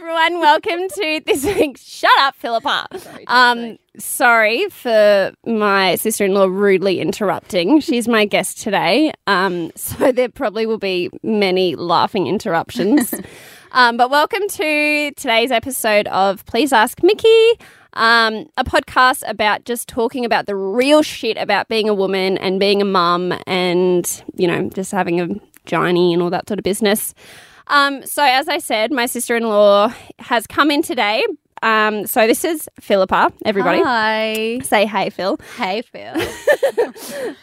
[0.00, 0.40] everyone.
[0.40, 2.86] Welcome to this week's Shut Up, Philippa.
[3.26, 7.80] Um, sorry for my sister in law rudely interrupting.
[7.80, 9.12] She's my guest today.
[9.26, 13.12] Um, so there probably will be many laughing interruptions.
[13.72, 17.50] um, but welcome to today's episode of Please Ask Mickey.
[17.92, 22.58] Um, a podcast about just talking about the real shit about being a woman and
[22.58, 25.28] being a mum and, you know, just having a
[25.66, 27.14] journey and all that sort of business.
[27.70, 31.24] Um, so, as I said, my sister in law has come in today.
[31.62, 33.80] Um, so, this is Philippa, everybody.
[33.80, 34.58] Hi.
[34.64, 35.38] Say hey, Phil.
[35.56, 36.14] Hey, Phil.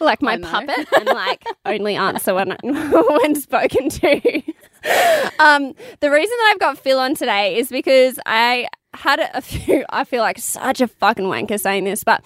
[0.00, 4.16] like my puppet and like only answer when, when spoken to.
[5.38, 9.86] um, the reason that I've got Phil on today is because I had a few,
[9.88, 12.22] I feel like such a fucking wanker saying this, but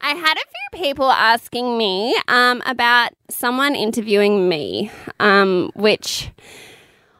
[0.00, 4.90] I had a few people asking me um, about someone interviewing me,
[5.20, 6.30] um, which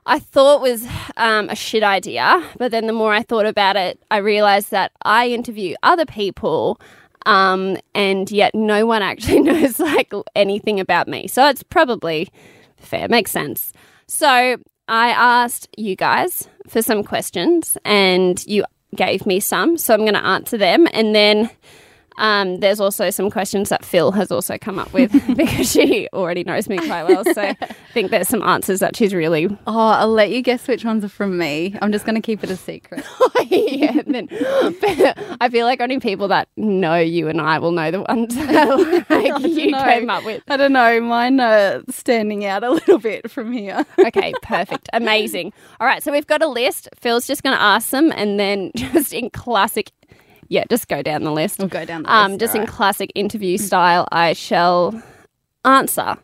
[0.06, 2.42] I thought was um, a shit idea.
[2.58, 6.80] But then the more I thought about it, I realized that I interview other people.
[7.26, 11.26] Um, and yet no one actually knows like anything about me.
[11.26, 12.28] So it's probably
[12.76, 13.72] fair, makes sense.
[14.06, 14.56] So
[14.88, 19.76] I asked you guys for some questions and you gave me some.
[19.76, 20.86] So I'm going to answer them.
[20.92, 21.50] And then
[22.18, 26.44] um, there's also some questions that Phil has also come up with because she already
[26.44, 27.24] knows me quite well.
[27.24, 30.84] So I think there's some answers that she's really Oh, I'll let you guess which
[30.84, 31.76] ones are from me.
[31.80, 33.04] I'm just going to keep it a secret.
[33.46, 37.90] yeah, then, but I feel like only people that know you and I will know
[37.90, 39.84] the ones that like, you know.
[39.84, 40.42] came up with.
[40.48, 41.00] I don't know.
[41.00, 43.84] Mine are standing out a little bit from here.
[43.98, 44.88] Okay, perfect.
[44.92, 45.52] Amazing.
[45.80, 46.88] All right, so we've got a list.
[46.96, 49.92] Phil's just going to ask them and then just in classic,
[50.48, 51.58] yeah, just go down the list.
[51.58, 52.74] We'll go down the Um, list, just all in right.
[52.74, 55.00] classic interview style, I shall
[55.64, 56.16] answer.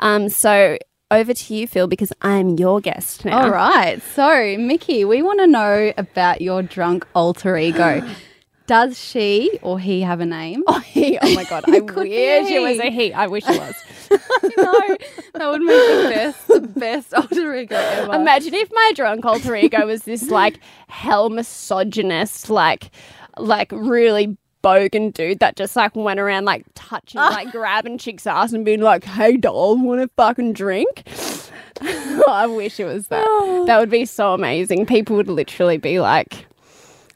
[0.00, 0.76] Um, so
[1.10, 3.44] over to you, Phil, because I'm your guest now.
[3.44, 4.00] All right.
[4.14, 8.02] So, Mickey, we want to know about your drunk alter ego.
[8.66, 10.64] Does she or he have a name?
[10.66, 11.64] Oh, he, oh my god!
[11.68, 13.12] I wish it was a he.
[13.12, 13.74] I wish it was.
[14.56, 14.96] no,
[15.34, 18.14] that would make the best, the best alter ego ever.
[18.14, 22.90] Imagine if my drunk alter ego was this like hell misogynist, like
[23.38, 27.28] like really bogan dude that just like went around like touching, ah.
[27.28, 31.04] like grabbing chicks' ass and being like, "Hey, doll, want to fucking drink?"
[31.80, 33.24] I wish it was that.
[33.26, 33.64] Oh.
[33.66, 34.86] That would be so amazing.
[34.86, 36.46] People would literally be like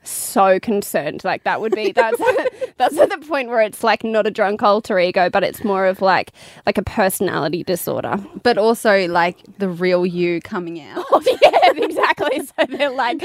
[0.04, 1.24] so concerned.
[1.24, 2.18] Like that would be that's
[2.76, 5.86] that's at the point where it's like not a drunk alter ego, but it's more
[5.86, 6.32] of like
[6.66, 8.16] like a personality disorder.
[8.42, 11.04] but also like the real you coming out.
[11.12, 12.40] Oh, yeah, exactly.
[12.58, 13.18] So they're like,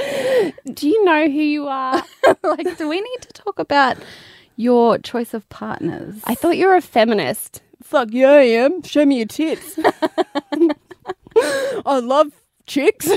[0.74, 2.04] "Do you know who you are?"
[2.44, 3.98] like, do we need to talk about
[4.56, 6.16] your choice of partners?
[6.26, 7.62] I thought you were a feminist.
[7.82, 8.82] Fuck yeah, I am.
[8.84, 9.78] Show me your tits.
[11.86, 12.32] I love
[12.66, 13.10] chicks.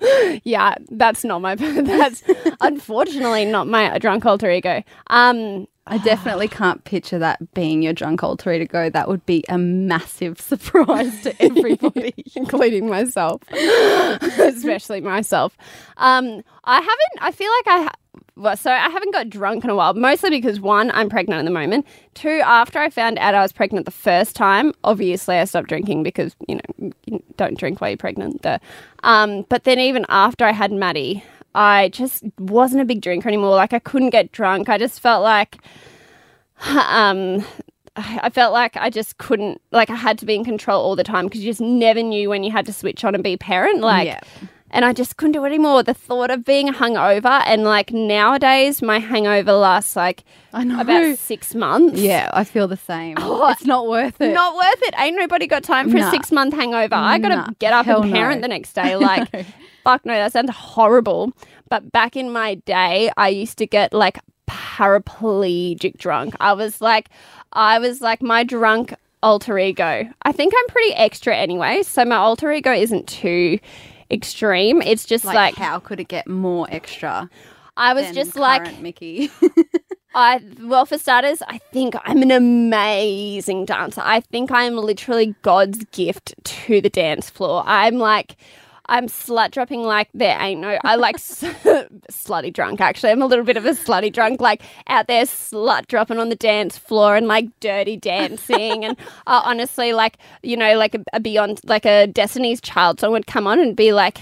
[0.44, 1.54] yeah, that's not my.
[1.82, 2.22] That's
[2.60, 4.82] unfortunately not my drunk alter ego.
[5.08, 8.90] Um, I definitely can't picture that being your drunk alter ego.
[8.90, 12.14] That would be a massive surprise to everybody.
[12.34, 15.56] including myself, especially myself.
[15.96, 17.18] Um, I haven't.
[17.20, 17.90] I feel like I.
[18.34, 21.44] Well, so I haven't got drunk in a while, mostly because one, I'm pregnant at
[21.44, 21.86] the moment.
[22.14, 26.02] Two, after I found out I was pregnant the first time, obviously I stopped drinking
[26.02, 28.40] because you know you don't drink while you're pregnant.
[28.40, 28.58] Duh.
[29.02, 31.22] Um, but then even after I had Maddie,
[31.54, 33.50] I just wasn't a big drinker anymore.
[33.50, 34.70] Like I couldn't get drunk.
[34.70, 35.58] I just felt like
[36.66, 37.44] um
[37.94, 41.04] I felt like I just couldn't like I had to be in control all the
[41.04, 43.80] time because you just never knew when you had to switch on and be parent
[43.80, 44.20] like Yeah.
[44.72, 48.80] And I just couldn't do it anymore the thought of being hungover and like nowadays
[48.82, 50.80] my hangover lasts like I know.
[50.80, 53.16] about 6 months yeah, I feel the same.
[53.20, 54.32] Oh, it's not worth it.
[54.32, 57.36] not worth it ain't nobody got time for a 6 month hangover I got to
[57.36, 57.46] Nah.
[57.58, 58.16] get up Hell and no.
[58.16, 59.28] parent the next day like
[59.84, 61.32] fuck no that sounds horrible
[61.68, 64.18] but back in my day I used to get like
[64.48, 67.08] paraplegic drunk I was like
[67.52, 72.16] I was like my drunk alter ego I think I'm pretty extra anyway so my
[72.16, 73.58] alter ego isn't too
[74.12, 77.28] extreme it's just like, like, how could it get more extra?
[77.76, 79.30] I was just like Mickey.
[80.14, 84.02] I well, for starters, I think I'm an amazing dancer.
[84.04, 87.62] I think I'm literally God's gift to the dance floor.
[87.64, 88.36] I'm like,
[88.86, 90.76] I'm slut dropping like there ain't no.
[90.84, 91.40] I like s-
[92.10, 92.80] slutty drunk.
[92.80, 96.28] Actually, I'm a little bit of a slutty drunk, like out there slut dropping on
[96.28, 98.84] the dance floor and like dirty dancing.
[98.84, 98.96] and
[99.26, 103.26] uh, honestly, like you know, like a, a Beyond, like a Destiny's Child song would
[103.26, 104.18] come on and be like,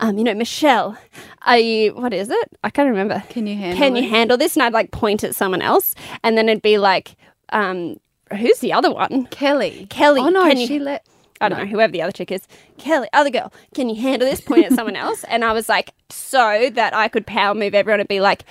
[0.00, 0.96] um, you know, Michelle,
[1.42, 1.94] are you?
[1.94, 2.48] What is it?
[2.62, 3.22] I can't remember.
[3.30, 4.10] Can you handle Can you it?
[4.10, 4.54] handle this?
[4.56, 7.16] And I'd like point at someone else, and then it'd be like,
[7.50, 7.96] um,
[8.38, 9.26] who's the other one?
[9.26, 9.86] Kelly.
[9.90, 11.04] Kelly, Oh no, can you- she let
[11.40, 12.46] I don't know, whoever the other chick is,
[12.78, 14.40] Kelly, other girl, can you handle this?
[14.40, 15.24] Point at someone else.
[15.24, 18.44] And I was like, so that I could power move everyone and be like,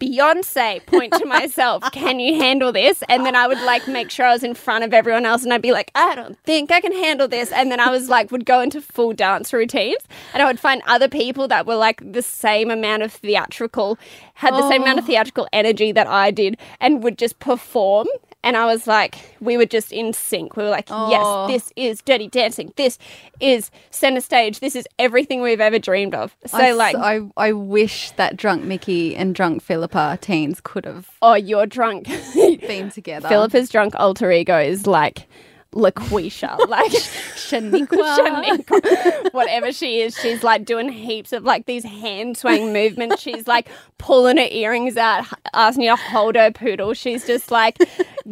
[0.00, 3.02] Beyonce, point to myself, can you handle this?
[3.10, 5.52] And then I would like make sure I was in front of everyone else and
[5.52, 7.52] I'd be like, I don't think I can handle this.
[7.52, 10.02] And then I was like, would go into full dance routines
[10.32, 13.98] and I would find other people that were like the same amount of theatrical,
[14.34, 15.06] had the same amount of oh.
[15.06, 18.06] theatrical energy that I did and would just perform.
[18.42, 20.56] And I was like, we were just in sync.
[20.56, 21.46] We were like, Oh.
[21.48, 22.72] yes, this is Dirty Dancing.
[22.76, 22.98] This
[23.38, 24.60] is center stage.
[24.60, 26.34] This is everything we've ever dreamed of.
[26.46, 31.10] So, I, like, I, I wish that drunk Mickey and drunk Philippa teens could have
[31.20, 32.06] oh, you're drunk.
[32.34, 33.28] been together.
[33.28, 35.28] Philippa's drunk alter ego is like
[35.72, 38.18] LaQuisha, like Shaniqua.
[38.18, 40.16] Shaniqua, whatever she is.
[40.18, 43.20] She's like doing heaps of like these hand swaying movements.
[43.20, 43.68] She's like
[43.98, 46.94] pulling her earrings out, asking you to hold her poodle.
[46.94, 47.78] She's just like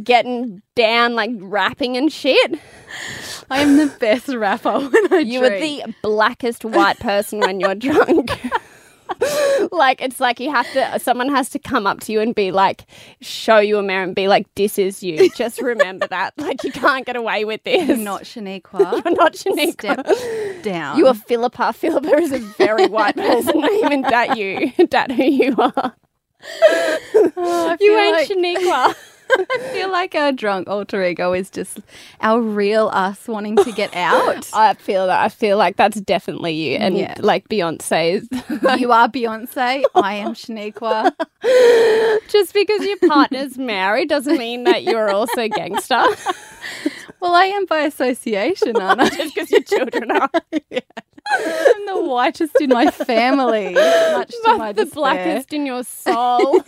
[0.02, 2.58] getting down, like rapping and shit.
[3.50, 7.60] I am the best rapper when I drink You are the blackest white person when
[7.60, 8.30] you're drunk.
[9.72, 12.50] Like it's like you have to someone has to come up to you and be
[12.50, 12.86] like
[13.20, 15.30] show you a mirror and be like this is you.
[15.30, 16.34] Just remember that.
[16.38, 17.88] Like you can't get away with this.
[17.88, 19.04] You're not Shaniqua.
[19.04, 20.14] You're not Shaniqua.
[20.16, 20.98] Step down.
[20.98, 21.72] you are Philippa.
[21.72, 23.60] Philippa is a very white person.
[23.60, 24.72] Not even that you.
[24.90, 25.94] That who you are.
[27.36, 28.94] Oh, you ain't like- Shaniqua
[29.50, 31.80] I feel like our drunk alter ego is just
[32.20, 34.48] our real us wanting to get out.
[34.52, 37.14] I feel that I feel like that's definitely you and Yeah.
[37.20, 38.28] like Beyonce's
[38.80, 39.84] you are Beyonce.
[39.94, 41.12] I am Shaniqua.
[42.28, 46.02] just because your partner's married doesn't mean that you're also gangster
[47.20, 49.08] Well, I am by association, aren't I?
[49.08, 50.30] just because your children are
[51.30, 53.74] I'm the whitest in my family.
[53.74, 54.94] Much to my the despair.
[55.02, 56.62] blackest in your soul.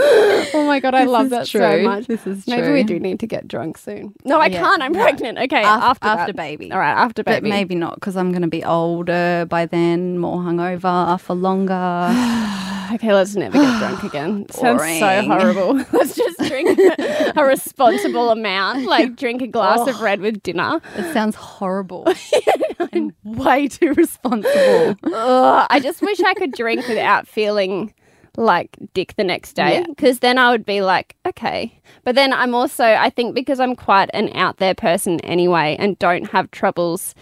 [0.54, 1.60] oh my god, I This love that true.
[1.60, 2.06] so much.
[2.06, 4.14] This is Maybe we do need to get drunk soon.
[4.24, 4.82] No, I Yeah, can't.
[4.82, 5.38] I'm pregnant.
[5.38, 6.36] Okay, Af- after after that.
[6.36, 6.72] baby.
[6.72, 7.40] All right, after baby.
[7.40, 12.10] But maybe not because I'm going to be older by then, more hungover for longer.
[12.92, 14.46] Okay, let's never get drunk again.
[14.50, 15.74] Sounds so horrible.
[15.92, 16.76] let's just drink
[17.36, 20.02] a responsible amount, like drink a glass of oh.
[20.02, 20.80] red with dinner.
[20.96, 22.12] It sounds horrible.
[22.92, 24.96] and way too responsible.
[25.04, 27.94] Ugh, I just wish I could drink without feeling
[28.36, 29.84] like dick the next day Yeah.
[29.88, 31.72] because then I would be like, okay.
[32.04, 35.98] But then I'm also, I think because I'm quite an out there person anyway and
[35.98, 37.14] don't have troubles,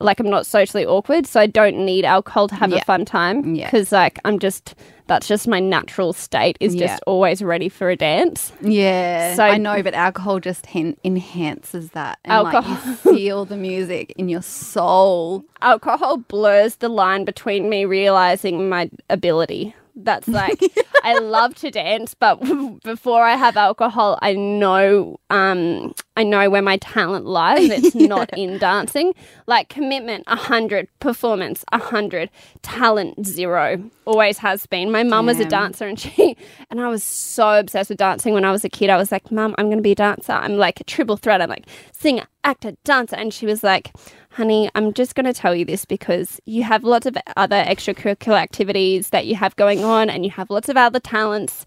[0.00, 3.54] like I'm not socially awkward, so I don't need alcohol to have a fun time
[3.54, 3.66] Yeah.
[3.66, 4.74] because like I'm just,
[5.08, 6.86] that's just my natural state is Yeah.
[6.86, 8.52] just always ready for a dance.
[8.62, 12.18] Yeah, So- I know, but alcohol just hen- enhances that.
[12.24, 12.86] And Like, Alcohol.
[12.86, 15.44] you feel the music in your soul.
[15.62, 19.74] alcohol blurs the line between me realizing my ability.
[20.04, 20.60] That's like
[21.02, 22.36] I love to dance, but
[22.84, 27.70] before I have alcohol, I know um I know where my talent lies.
[27.80, 29.14] It's not in dancing.
[29.46, 32.30] Like commitment, a hundred, performance, a hundred,
[32.62, 33.82] talent, zero.
[34.04, 34.90] Always has been.
[34.90, 36.36] My mum was a dancer, and she
[36.70, 38.90] and I was so obsessed with dancing when I was a kid.
[38.90, 40.32] I was like, "Mum, I'm going to be a dancer.
[40.32, 41.40] I'm like a triple threat.
[41.40, 43.92] I'm like singer, actor, dancer." And she was like,
[44.30, 48.38] honey, I'm just going to tell you this because you have lots of other extracurricular
[48.38, 51.64] activities that you have going on and you have lots of other talents.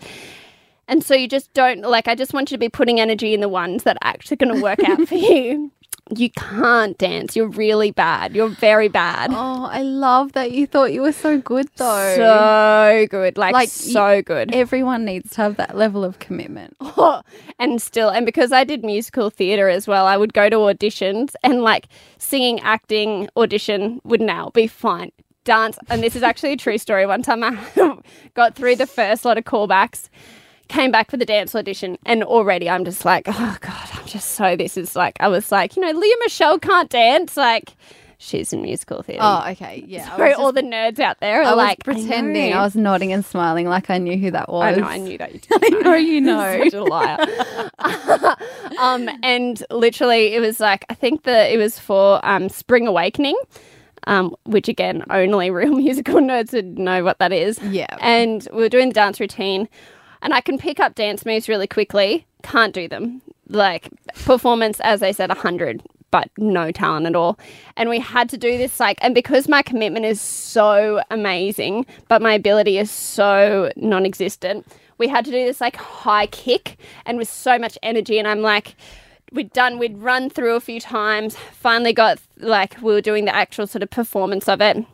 [0.88, 3.42] And so you just don't, like, I just want you to be putting energy in
[3.42, 5.71] the ones that are actually going to work out for you.
[6.15, 7.35] You can't dance.
[7.35, 8.35] You're really bad.
[8.35, 9.31] You're very bad.
[9.31, 12.13] Oh, I love that you thought you were so good, though.
[12.15, 13.38] So good.
[13.38, 14.53] Like, Like, so good.
[14.53, 16.75] Everyone needs to have that level of commitment.
[17.60, 21.36] and still and because I did musical theater as well, I would go to auditions
[21.41, 25.12] and like singing, acting, audition would now be fine.
[25.45, 27.05] Dance, and this is actually a true story.
[27.05, 27.57] One time I
[28.33, 30.10] got through the first lot of callbacks,
[30.67, 34.55] came back for the dance audition, and already I'm just like, oh god, just so.
[34.55, 37.36] This is like, I was like, you know, Lea Michele can't dance.
[37.36, 37.75] Like,
[38.20, 39.22] she's in musical theater.
[39.24, 39.84] Oh, okay.
[39.88, 40.03] Yeah.
[40.13, 42.51] I Sorry, was, all the nerds out there are I was like pretending.
[42.51, 42.58] know.
[42.60, 44.77] I, was nodding and smiling like I knew who that was.
[44.77, 45.63] I know, I knew that you did.
[45.63, 46.63] I know you know.
[46.63, 47.17] Such a liar.
[48.79, 53.38] um, and literally, it was like I think that it was for um, Spring Awakening,
[54.05, 57.60] um, which again, only real musical nerds would know what that is.
[57.63, 57.98] Yeah.
[58.00, 59.67] And we were doing the dance routine,
[60.22, 62.27] and I can pick up dance moves really quickly.
[62.43, 63.22] Can't do them.
[63.53, 63.89] Like
[64.25, 65.81] performance, as I said, hundred.
[66.12, 67.39] But no talent at all.
[67.75, 72.22] And we had to do this like, and because my commitment is so amazing, but
[72.22, 74.67] my ability is so non existent,
[75.00, 78.19] we had to do this like high kick and with so much energy.
[78.19, 78.75] And I'm like,
[79.31, 83.36] we'd done, we'd run through a few times, finally got like, we were doing the
[83.36, 84.86] actual sort of performance of it.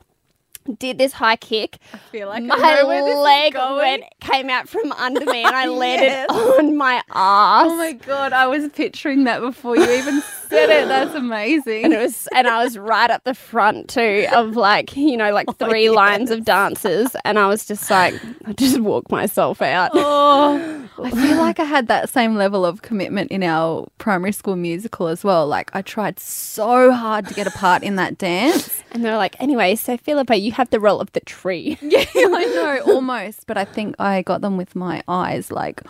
[0.76, 1.78] Did this high kick.
[1.94, 6.30] I feel like My leg went, came out from under me and I landed Yes.
[6.30, 7.66] on my ass.
[7.70, 10.88] Oh my god, I was picturing that before you even said it.
[10.88, 11.86] That's amazing.
[11.86, 15.32] and it was and I was right up the front too of like you know
[15.32, 19.62] like oh, three lines of dancers and I was just like I just walked myself
[19.62, 19.92] out.
[19.94, 24.56] Oh, I feel like I had that same level of commitment in our primary school
[24.56, 25.48] musical as well.
[25.48, 28.84] Like I tried so hard to get a part in that dance.
[28.92, 31.78] And they're like, anyway, so Philippa, you have the role of the tree.
[31.90, 33.48] Yeah, I know, almost.
[33.48, 35.52] But I think I got them with my eyes.
[35.52, 35.82] Like,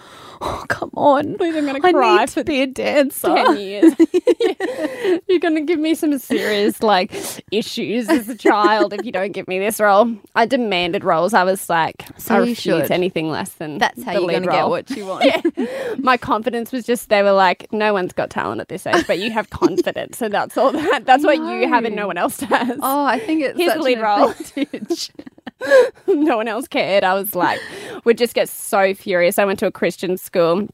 [0.42, 3.28] oh, come on, Please, I'm gonna I cry need for to be a dancer.
[3.28, 3.94] ten years.
[5.28, 7.12] You're gonna give me some serious like
[7.52, 10.16] issues as a child if you don't give me this role.
[10.36, 11.34] I demanded roles.
[11.34, 14.50] I was like, So I you refuse anything less than That's how you're going to
[14.50, 16.00] get what you want.
[16.04, 19.20] my confidence was just they were like, no one's got talent at this age, but
[19.20, 21.06] you have confidence, so that's all that.
[21.06, 22.78] That's what you have and no one else has.
[22.82, 24.34] Oh, I think it's Here's such lead role.
[24.62, 25.12] Advantage.
[26.08, 27.04] no one else cared.
[27.04, 27.60] I was like,
[28.06, 29.40] would just get so furious.
[29.40, 30.68] I went to a Christian school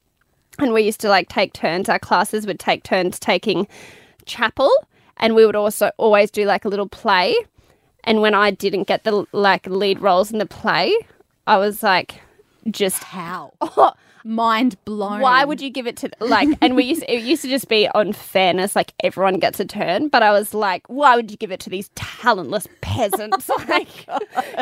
[0.60, 1.90] and we used to like take turns.
[1.90, 3.68] Our classes would take turns taking
[4.26, 4.72] chapel
[5.18, 7.36] and we would also always do like a little play.
[8.04, 10.96] And when I didn't get the like lead roles in the play,
[11.48, 12.22] I was like,
[12.70, 13.54] just How?
[14.26, 15.20] oh, Mind blown.
[15.22, 17.88] why would you give it to like and we used it used to just be
[17.90, 21.52] on fairness like everyone gets a turn but i was like why would you give
[21.52, 23.88] it to these talentless peasants oh like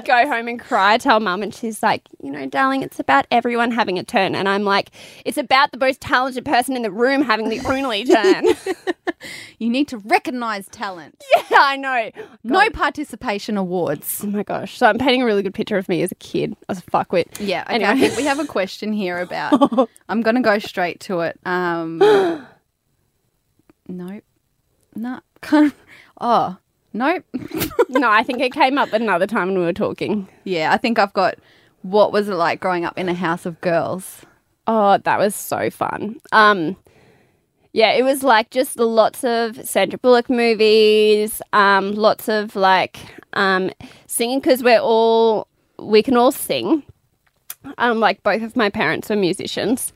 [0.06, 3.72] go home and cry tell mum and she's like you know darling it's about everyone
[3.72, 4.90] having a turn and i'm like
[5.26, 8.44] it's about the most talented person in the room having the only turn
[9.58, 11.24] You need to recognize talent.
[11.50, 12.12] yeah i know
[12.44, 14.22] No participation awards.
[14.22, 16.56] oh my gosh so i'm painting a really good picture of me as a kid
[16.68, 17.76] as a fuckwit Yeah, okay.
[17.76, 17.90] Anyway.
[17.92, 19.53] I think we have a question here about.
[20.10, 21.40] I'm going to go straight to it.
[21.46, 21.98] Um,
[23.88, 24.24] nope.
[24.96, 25.20] No.
[25.42, 25.74] Can't.
[26.22, 26.56] Oh,
[26.94, 27.26] nope.
[27.90, 31.00] no i think it came up another time when we were talking yeah, I think
[31.00, 31.36] I've got.
[31.82, 34.22] What was it like growing up in a house of girls?
[34.68, 36.20] Oh, that was so fun.
[36.32, 36.78] Um,
[37.74, 42.98] yeah, it was like just lots of Sandra Bullock movies, um, lots of like
[43.34, 43.72] um,
[44.08, 45.48] singing because we're all
[45.80, 46.84] we can all sing.
[47.78, 49.94] Um, like both of my parents were musicians.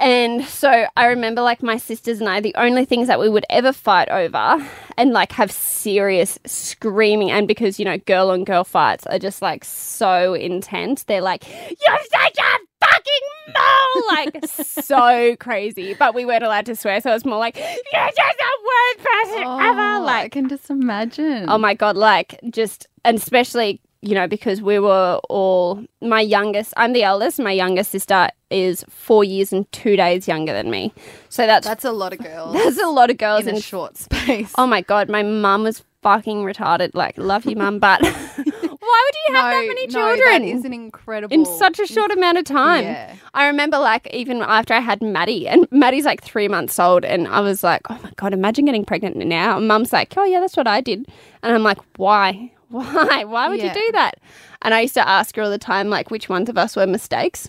[0.00, 3.46] And so I remember like my sisters and I, the only things that we would
[3.48, 8.64] ever fight over and like have serious screaming, and because, you know, girl on girl
[8.64, 11.04] fights are just like so intense.
[11.04, 14.04] They're like, You're such a fucking mole!
[14.08, 15.94] Like so crazy.
[15.94, 19.42] But we weren't allowed to swear, so it's more like, You're just the worst person
[19.42, 20.00] ever.
[20.00, 21.46] Like I can just imagine.
[21.48, 26.74] Oh my god, like just and especially, you know, because we were all my youngest
[26.76, 30.92] I'm the eldest, my youngest sister is four years and two days younger than me.
[31.30, 33.60] So that's that's, a lot of girls That's a lot of girls in and a
[33.60, 34.52] short space.
[34.58, 36.90] Oh my god, my mum was fucking retarded.
[36.94, 40.18] Like, love you, mum, but why would you have that many No, children?
[40.26, 41.34] that is an incredible.
[41.34, 42.84] in such a short amount of time.
[42.84, 43.14] Yeah.
[43.32, 47.26] I remember like even after I had Maddie, and Maddie's like three months old, and
[47.26, 49.56] I was like, oh my god, imagine getting pregnant now.
[49.56, 51.06] And Mum's like, oh yeah, that's what I did,
[51.42, 53.68] and I'm like, why, why, why would Yeah.
[53.68, 54.16] you do that?
[54.62, 56.86] And I used to ask her all the time, like, which ones of us were
[56.86, 57.48] mistakes.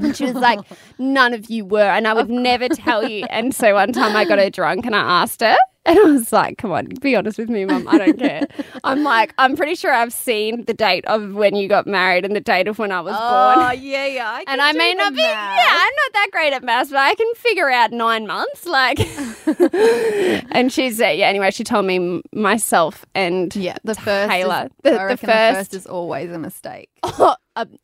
[0.00, 0.60] And she was like,
[0.98, 1.80] none of you were.
[1.82, 3.24] And I would never tell you.
[3.30, 5.56] And so one time I got her drunk and I asked her.
[5.86, 7.88] And I was like, come on, be honest with me, mum.
[7.88, 8.46] I don't care.
[8.84, 12.36] I'm like, I'm pretty sure I've seen the date of when you got married and
[12.36, 13.18] the date of when I was Oh
[13.54, 13.66] born.
[13.66, 14.28] Oh, yeah, yeah.
[14.30, 17.14] I And I may not be, yeah, I'm not that great at maths, but I
[17.14, 18.64] can figure out nine months.
[18.64, 18.98] Like,
[20.52, 24.30] and she's, uh, yeah, anyway, she told me myself and Yeah, the first.
[24.30, 24.64] Taylor.
[24.66, 26.88] Is, The- the first- first is always a mistake.
[27.02, 27.36] a,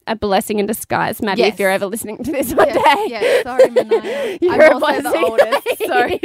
[0.06, 3.06] a blessing in disguise, Maddie, if you're ever listening to this one Yeah, day.
[3.08, 4.38] yeah, sorry, Manaya.
[4.40, 5.24] You're I'm a the blessing.
[5.24, 5.86] oldest.
[5.86, 6.20] Sorry.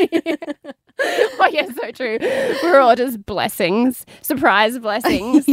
[1.40, 2.18] oh yeah, so true.
[2.64, 5.48] We're all just blessings, surprise blessings.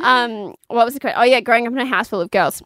[0.00, 1.18] Um, what was the question?
[1.20, 2.62] Oh yeah, growing up in a house full of girls.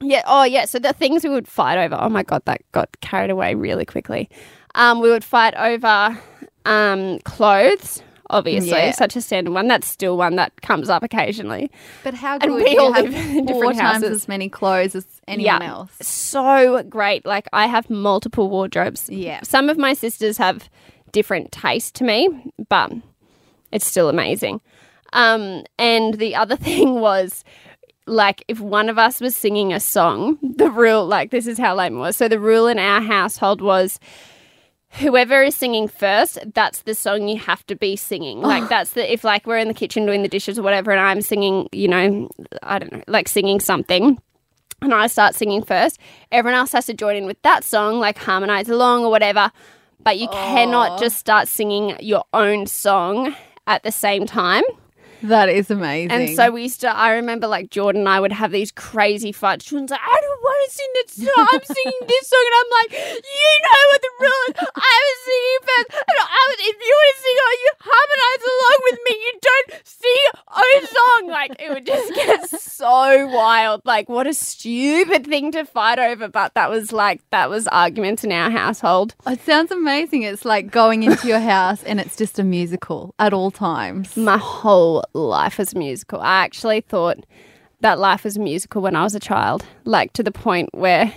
[0.00, 0.22] Yeah.
[0.26, 0.64] Oh yeah.
[0.66, 1.96] So the things we would fight over.
[2.00, 4.28] Oh my god, that got carried away really quickly.
[4.74, 6.18] Um, we would fight over
[6.64, 8.02] um clothes.
[8.28, 8.90] Obviously, Yeah.
[8.90, 9.68] such a standard one.
[9.68, 11.70] That's still one that comes up occasionally.
[12.02, 14.10] But how good we you all have live in four different times houses.
[14.22, 15.92] as many clothes as anyone else.
[16.00, 17.24] So great.
[17.24, 19.08] Like I have multiple wardrobes.
[19.08, 19.40] Yeah.
[19.44, 20.68] Some of my sisters have
[21.12, 22.28] different taste to me,
[22.68, 22.90] but
[23.70, 24.60] it's still amazing.
[25.12, 27.44] Um, and the other thing was
[28.06, 31.74] like if one of us was singing a song, the rule like this is how
[31.74, 32.16] lame was.
[32.16, 33.98] So the rule in our household was
[34.92, 38.40] whoever is singing first, that's the song you have to be singing.
[38.40, 41.00] Like that's the if like we're in the kitchen doing the dishes or whatever and
[41.00, 42.28] I'm singing, you know,
[42.62, 44.18] I don't know, like singing something
[44.82, 45.98] and I start singing first,
[46.30, 49.50] everyone else has to join in with that song, like harmonize along or whatever.
[50.00, 53.34] But you cannot just start singing your own song
[53.66, 54.62] at the same time.
[55.22, 56.10] That is amazing.
[56.12, 59.32] And so we used to, I remember like Jordan and I would have these crazy
[59.32, 59.64] fights.
[59.66, 61.48] Jordan's like, I don't want to sing that song.
[61.52, 62.44] I'm singing this song.
[62.46, 64.68] And I'm like, you know what the rule is.
[64.74, 66.04] I was singing first.
[66.08, 69.12] And I was, if you want to sing it, you harmonize along with me.
[69.26, 71.28] You don't sing own song.
[71.30, 73.82] Like, it would just get so wild.
[73.84, 76.28] Like, what a stupid thing to fight over.
[76.28, 79.14] But that was like, that was arguments in our household.
[79.26, 80.22] it sounds amazing.
[80.22, 84.16] It's like going into your house and it's just a musical at all times.
[84.16, 86.20] my whole life as a musical.
[86.20, 87.18] I actually thought
[87.80, 91.12] that life was a musical when I was a child, like to the point where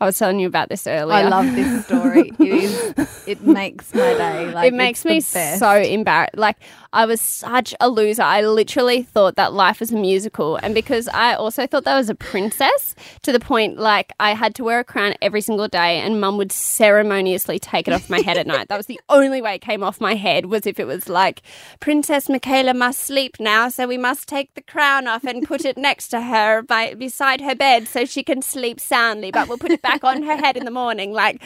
[0.00, 1.14] I was telling you about this earlier.
[1.14, 2.32] I love this story.
[2.40, 3.22] It is.
[3.28, 4.42] It makes my day.
[4.52, 5.60] Like it makes me best.
[5.60, 6.36] so embarrassed.
[6.36, 6.56] Like
[6.92, 8.22] I was such a loser.
[8.22, 11.98] I literally thought that life was a musical, and because I also thought that I
[11.98, 15.68] was a princess, to the point like I had to wear a crown every single
[15.68, 18.68] day, and Mum would ceremoniously take it off my head at night.
[18.68, 21.42] That was the only way it came off my head was if it was like
[21.80, 25.76] Princess Michaela must sleep now, so we must take the crown off and put it
[25.78, 29.30] next to her by beside her bed so she can sleep soundly.
[29.30, 31.42] But we'll put it back on her head in the morning, like.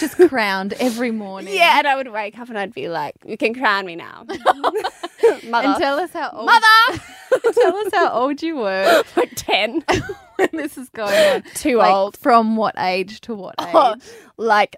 [0.00, 1.54] just crowned every morning.
[1.58, 4.24] Yeah, and I would wake up and I'd be like, "You can crown me now,
[5.44, 6.46] mother." And tell us how old.
[6.46, 7.02] mother,
[7.52, 9.84] tell us how old you were like ten,
[10.36, 11.42] when this is going on.
[11.54, 14.02] too Like, old, From what age to what oh, age?
[14.36, 14.76] like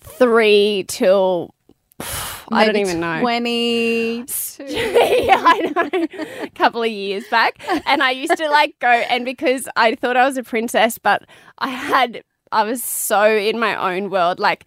[0.00, 1.54] three till
[2.52, 3.20] I don't even know.
[3.20, 4.24] Twenty.
[4.58, 6.06] yeah, I know.
[6.42, 7.62] A couple of years back.
[7.86, 11.22] And I used to like go and because I thought I was a princess, but
[11.58, 12.22] I had
[12.52, 14.40] I was so in my own world.
[14.40, 14.64] Like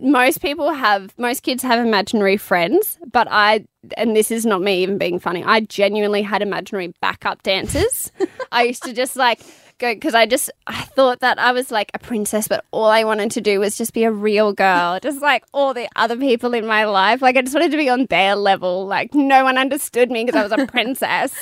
[0.00, 3.64] most people have most kids have imaginary friends, but I
[3.96, 5.44] and this is not me even being funny.
[5.44, 8.10] I genuinely had imaginary backup dancers.
[8.52, 9.40] I used to just like
[9.78, 13.04] go because I just I thought that I was like a princess, but all I
[13.04, 16.54] wanted to do was just be a real girl, just like all the other people
[16.54, 17.22] in my life.
[17.22, 18.86] Like I just wanted to be on their level.
[18.86, 21.34] Like no one understood me because I was a princess,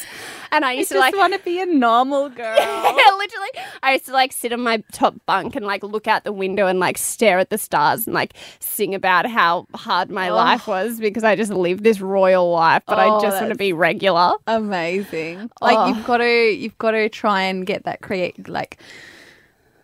[0.52, 1.16] and I used to just like.
[1.16, 2.56] want to be a normal girl.
[2.56, 3.48] Yeah, literally.
[3.82, 6.66] I used to like sit on my top bunk and like look out the window
[6.68, 10.34] and like stare at the stars and like sing about how hard my oh.
[10.36, 13.58] life was because I just lived this royal life, but I Oh, just want to
[13.58, 14.34] be regular.
[14.46, 15.50] Amazing.
[15.60, 15.86] Like Oh.
[15.88, 18.78] you've got to you've got to try and get that create like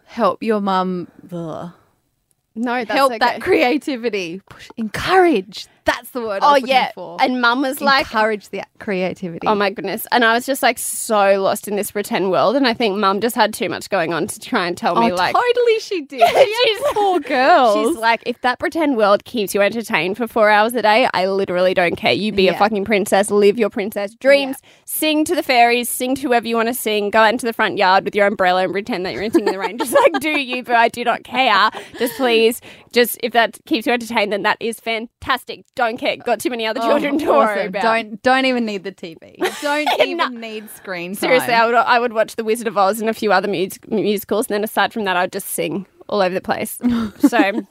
[0.05, 1.73] help your mum ugh.
[2.59, 3.19] No, that's help okay.
[3.19, 4.41] that creativity.
[4.49, 5.67] Push, encourage.
[5.85, 7.17] That's the word I Oh was yeah, for.
[7.19, 9.47] and Mum was like, encourage the creativity.
[9.47, 12.67] "Oh my goodness!" And I was just like so lost in this pretend world, and
[12.67, 15.15] I think Mum just had too much going on to try and tell me Oh,
[15.15, 15.35] like.
[15.35, 16.21] totally she did.
[16.29, 17.89] She's- poor girls.
[17.89, 21.27] She's like, if that pretend world keeps you entertained for four hours a day, I
[21.27, 22.13] literally don't care.
[22.13, 26.23] You be a fucking princess, live your princess dreams, sing to the fairies, sing to
[26.23, 28.73] whoever you want to sing, go out into the front yard with your umbrella and
[28.73, 29.79] pretend that you're Singing in the Rain.
[29.79, 31.71] Just like do you, but I do not care.
[31.99, 32.48] Just please,
[32.93, 35.65] just if that keeps you entertained, then that is fantastic.
[35.75, 36.17] Don't care.
[36.17, 37.69] Got too many other oh, children Oh, to worry awesome.
[37.69, 37.83] about.
[37.83, 39.37] Don't don't even need the TV.
[39.63, 40.29] Don't even No.
[40.29, 41.17] need screen time.
[41.21, 43.79] Seriously, I would I would watch The Wizard of Oz and a few other mus-
[43.89, 46.79] musicals, and then aside from that, I'd just sing all over the place.
[47.29, 47.67] So.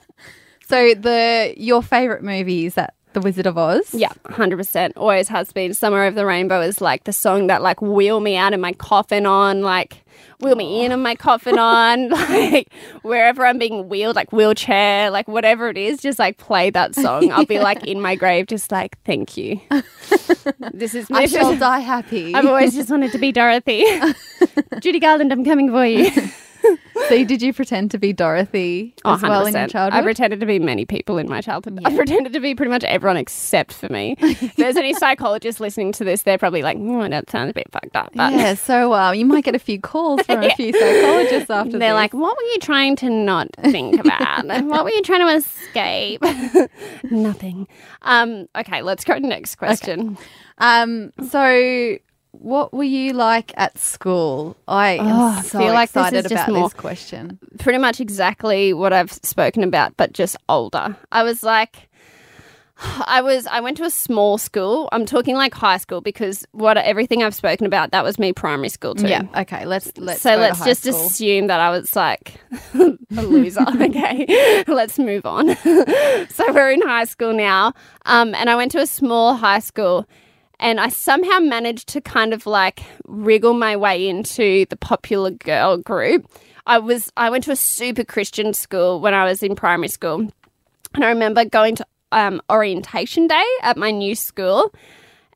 [0.67, 3.93] so the your favorite movie is that The Wizard of Oz?
[3.93, 4.95] Yeah, hundred percent.
[4.97, 5.73] Always has been.
[5.73, 8.73] Somewhere Over the Rainbow is like the song that like wheel me out of my
[8.73, 10.03] coffin on, like
[10.39, 15.27] wheel me in on my coffin on, like wherever I'm being wheeled, like wheelchair, like
[15.27, 17.31] whatever it is, just like play that song.
[17.31, 19.59] I'll be like in my grave, just like thank you.
[20.73, 22.33] this is I this shall die happy.
[22.33, 23.85] I've always just wanted to be Dorothy.
[24.79, 26.11] Judy Garland, I'm coming for you.
[27.09, 29.99] so did you pretend to be Dorothy Oh, as well in your childhood?
[29.99, 31.79] I pretended to be many people in my childhood.
[31.85, 34.15] I pretended to be pretty much everyone except for me.
[34.19, 37.71] if there's any psychologists listening to this, they're probably like, oh, that sounds a bit
[37.71, 38.11] fucked up.
[38.15, 41.71] But yeah, so uh, you might get a few calls from a few psychologists after
[41.77, 41.95] they're this.
[41.95, 44.45] like, what were you trying to not think about?
[44.65, 46.23] what were you trying to escape?
[47.11, 47.67] Nothing.
[48.01, 50.17] Um, okay, let's go to the next question.
[50.57, 51.97] um, so
[52.39, 54.55] what were you like at school?
[54.67, 57.39] I Oh, so feel like this excited is just about more- this question.
[57.59, 60.95] Pretty much exactly what I've spoken about, but just older.
[61.11, 61.89] I was like,
[63.07, 64.87] I was I went to a small school.
[64.91, 68.69] I'm talking like high school because what everything I've spoken about that was me primary
[68.69, 69.07] school too.
[69.07, 69.23] Yeah.
[69.35, 69.65] Okay.
[69.65, 71.05] Let's let's so let's just school.
[71.07, 72.35] assume that I was like
[72.75, 73.65] a loser.
[73.81, 75.55] okay, let's move on.
[76.29, 77.73] so we're in high school now,
[78.05, 80.05] um, and I went to a small high school,
[80.59, 85.77] and I somehow managed to kind of like wriggle my way into the popular girl
[85.77, 86.29] group.
[86.65, 90.29] I was I went to a super Christian school when I was in primary school,
[90.93, 94.73] and I remember going to um, orientation day at my new school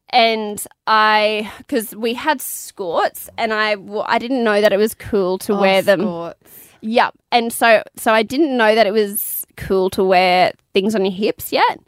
[0.09, 5.37] and I because we had skirts and I I didn't know that it was cool
[5.39, 6.33] to Oh, wear them.
[6.81, 7.13] Yep.
[7.31, 11.13] And so so I didn't know that it was cool to wear things on your
[11.13, 11.79] hips yet.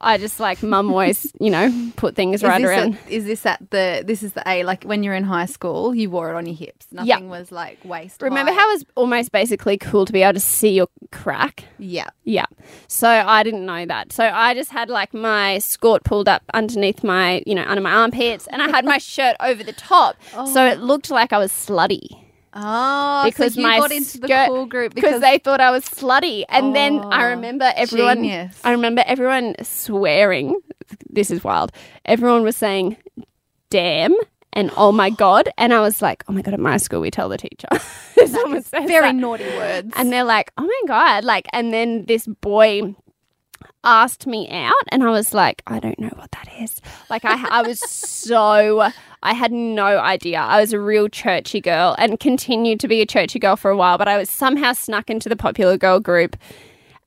[0.00, 2.94] I just like mum always, you know, put things right is this around.
[2.94, 4.04] At, is this at the?
[4.06, 4.62] This is the A.
[4.62, 6.86] Like when you're in high school, you wore it on your hips.
[6.92, 7.20] Nothing Yeah.
[7.20, 8.20] was like waist.
[8.20, 8.58] Remember high.
[8.58, 11.64] how it was almost basically cool to be able to see your crack?
[11.78, 12.08] Yeah.
[12.24, 12.46] Yeah.
[12.88, 14.12] So I didn't know that.
[14.12, 17.92] So I just had like my skirt pulled up underneath my, you know, under my
[17.92, 20.16] armpits and I had my shirt over the top.
[20.32, 20.66] So oh.
[20.66, 22.25] it looked like I was slutty.
[22.58, 25.84] Oh, Because so you my got into the cool group because they thought I was
[25.84, 26.44] slutty.
[26.48, 28.58] And then I Oh, remember everyone genius.
[28.64, 30.58] I remember everyone swearing.
[31.10, 31.70] This is wild.
[32.06, 32.96] Everyone was saying
[33.70, 34.14] damn
[34.52, 37.10] and oh my god and I was like, "Oh my god, at my school we
[37.10, 37.68] tell the teacher."
[38.26, 39.14] Someone says very that.
[39.14, 39.92] naughty words.
[39.96, 42.94] And they're like, "Oh my god!" Like, and then this boy
[43.86, 47.60] asked me out, and I was like, "I don't know what that is." Like, I
[47.60, 48.90] I was so
[49.22, 50.38] I had no idea.
[50.40, 53.76] I was a real churchy girl, and continued to be a churchy girl for a
[53.76, 53.96] while.
[53.96, 56.36] But I was somehow snuck into the popular girl group,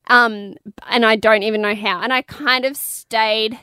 [0.08, 0.54] um,
[0.88, 2.00] and I don't even know how.
[2.00, 3.58] And I kind of stayed.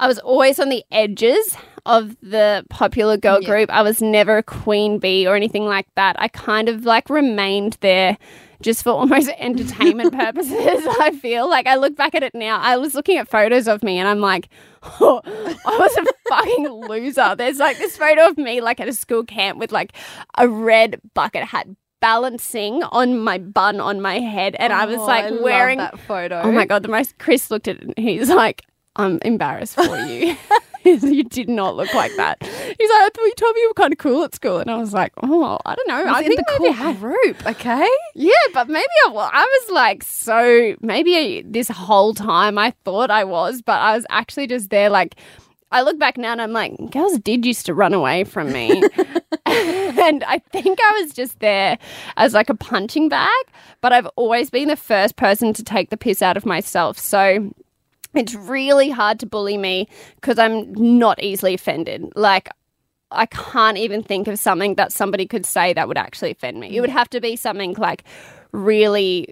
[0.00, 3.48] I was always on the edges of the popular girl Yeah.
[3.48, 3.70] group.
[3.70, 6.14] I was never a queen bee or anything like that.
[6.20, 8.16] I kind of like remained there
[8.62, 10.52] just for almost entertainment purposes.
[11.00, 12.58] I feel like I look back at it now.
[12.60, 14.48] I was looking at photos of me and I'm like,
[15.00, 17.34] oh, I was a fucking loser.
[17.36, 19.92] There's like this photo of me like at a school camp with like
[20.36, 21.66] a red bucket hat
[22.00, 25.98] balancing on my bun on my head and I was Oh, like I wearing that
[25.98, 26.42] photo.
[26.44, 28.62] Oh my god, the most Chris looked at it and he's like,
[28.96, 30.36] I'm embarrassed for you.
[30.84, 32.42] you did not look like that.
[32.42, 34.58] He's like, I thought you told me you were kind of cool at school.
[34.58, 36.04] And I was like, oh, I don't know.
[36.04, 37.46] I I in think the maybe cool group.
[37.46, 37.88] Okay.
[38.14, 43.10] Yeah, but maybe I, well, I was like, so maybe this whole time I thought
[43.10, 45.16] I was, but I was actually just there like,
[45.70, 48.70] I look back now and I'm like, girls did used to run away from me.
[49.46, 51.78] and I think I was just there
[52.16, 53.44] as like a punching bag,
[53.80, 56.98] but I've always been the first person to take the piss out of myself.
[56.98, 57.52] So
[58.14, 62.10] it's really hard to bully me because I'm not easily offended.
[62.16, 62.48] Like,
[63.10, 66.76] I can't even think of something that somebody could say that would actually offend me.
[66.76, 68.04] It would have to be something like
[68.52, 69.28] really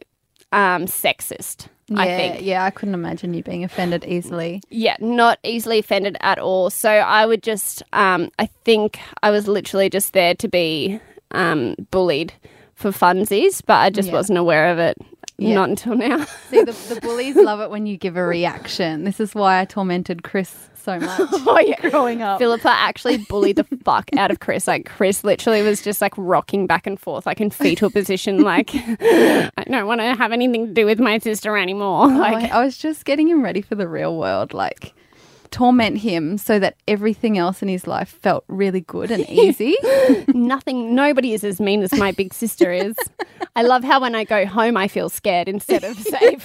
[0.52, 2.42] um, sexist, I Yeah, think.
[2.42, 4.62] yeah, I couldn't imagine you being offended easily.
[4.70, 6.70] Yeah, not easily offended at all.
[6.70, 11.00] So I would just, um, I think I was literally just there to be
[11.32, 12.32] um, bullied
[12.74, 14.14] for funsies, but I just Yeah.
[14.14, 14.96] wasn't aware of it.
[15.38, 15.54] Yeah.
[15.54, 16.24] Not until now.
[16.50, 19.04] See, the, the bullies love it when you give a reaction.
[19.04, 21.90] This is why I tormented Chris so much oh, yeah.
[21.90, 22.38] growing up.
[22.38, 24.66] Philippa actually bullied the fuck out of Chris.
[24.66, 28.42] Like Chris literally was just like rocking back and forth, like in fetal position.
[28.42, 32.04] Like I don't want to have anything to do with my sister anymore.
[32.04, 34.94] Oh, Like I was just getting him ready for the real world, like
[35.50, 39.76] torment him so that everything else in his life felt really good and easy.
[40.28, 42.94] nothing, nobody is as mean as my big sister is.
[43.54, 46.44] I love how when I go home, I feel scared instead of safe.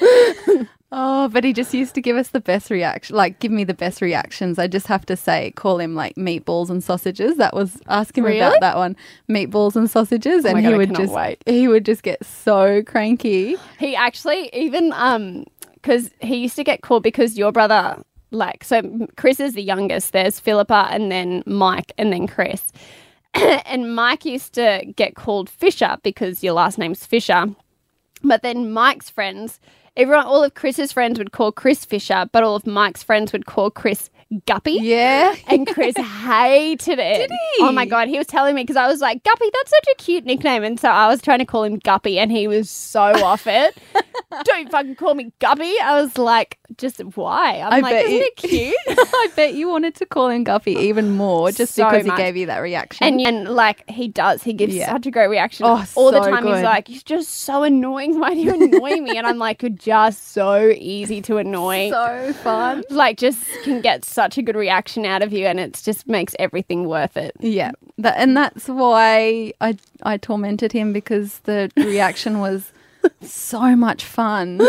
[0.92, 3.74] oh, but he just used to give us the best reaction, like give me the
[3.74, 4.58] best reactions.
[4.58, 7.36] I just have to say, call him like meatballs and sausages.
[7.36, 8.38] That was ask him Really?
[8.40, 8.96] about that one,
[9.30, 11.42] meatballs and sausages, and my he would just wait.
[11.46, 13.56] he would just get so cranky.
[13.78, 15.44] He actually even um
[15.82, 20.12] because he used to get called because your brother like so Chris is the youngest.
[20.12, 22.72] There's Philippa and then Mike and then Chris.
[23.34, 27.46] and Mike used to get called Fisher because your last name's Fisher.
[28.22, 29.60] But then Mike's friends,
[29.96, 33.46] everyone, all of Chris's friends would call Chris Fisher, but all of Mike's friends would
[33.46, 34.10] call Chris
[34.46, 34.78] Guppy.
[34.80, 37.28] Yeah, And Chris hated it.
[37.28, 37.64] Did he?
[37.64, 39.94] Oh my god, he was telling me because I was like, Guppy, that's such a
[39.96, 43.00] cute nickname, and so I was trying to call him Guppy, and he was so
[43.24, 43.76] off it.
[44.44, 45.74] Don't fucking call me Guppy.
[45.82, 47.60] I was like, just why?
[47.60, 48.74] I'm I like, bet isn't you- it cute?
[48.98, 52.18] I bet you wanted to call him Guppy even more just So because much.
[52.18, 53.06] he gave you that reaction.
[53.06, 54.90] And, and like he does, he gives Yeah.
[54.92, 55.66] such a great reaction.
[55.66, 58.18] Oh, All the so time he's like, "You're just so annoying.
[58.18, 62.32] Why do you annoy me?" And I'm like, "You're just so easy to annoy." so
[62.42, 62.84] fun.
[62.88, 66.36] like, just can get such a good reaction out of you, and it just makes
[66.38, 67.32] everything worth it.
[67.40, 67.72] Yeah,
[68.04, 72.72] and that's why I I tormented him because the reaction was
[73.22, 74.60] so much fun.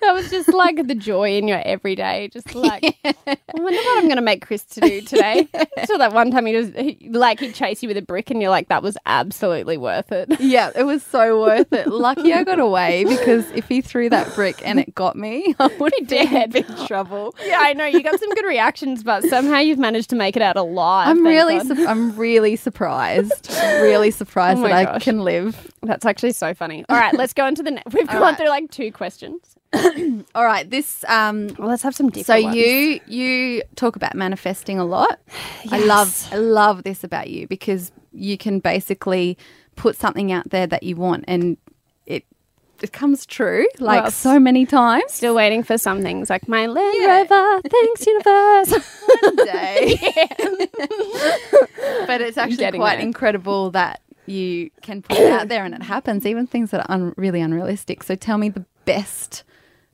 [0.00, 2.28] That was just like the joy in your everyday.
[2.28, 3.14] Just like, I
[3.54, 5.48] wonder what I'm going to make Chris to do today.
[5.84, 8.40] so that one time he was he, like, he'd chase you with a brick, and
[8.40, 10.40] you're like, that was absolutely worth it.
[10.40, 11.86] Yeah, it was so worth it.
[11.86, 15.66] Lucky I got away because if he threw that brick and it got me, I
[15.78, 17.34] would He be in big trouble.
[17.44, 20.42] Yeah, I know you got some good reactions, but somehow you've managed to make it
[20.42, 21.08] out alive.
[21.08, 23.50] I'm really, su- I'm really surprised.
[23.50, 25.72] Really surprised Oh that my I can live.
[25.82, 26.84] That's actually so funny.
[26.88, 27.69] All right, let's go into the.
[27.70, 28.36] Ne- We've gone right.
[28.36, 29.56] through like two questions.
[30.34, 32.44] All right, this um, Well, let's have some So different.
[32.46, 32.56] ones.
[32.56, 35.20] you you talk about manifesting a lot.
[35.70, 39.38] I love I love this about you because you can basically
[39.76, 41.56] put something out there that you want and
[42.06, 42.24] it
[42.82, 45.12] it comes true like Well, so many times.
[45.12, 47.18] Still waiting for some things like my Land Yeah.
[47.20, 47.60] Rover.
[47.68, 48.72] Thanks, universe.
[49.22, 49.96] One day.
[52.06, 53.00] but it's actually quite there.
[53.06, 54.00] incredible that
[54.30, 57.40] you can put it out there and it happens, even things that are un- really
[57.40, 58.02] unrealistic.
[58.02, 59.44] So tell me the best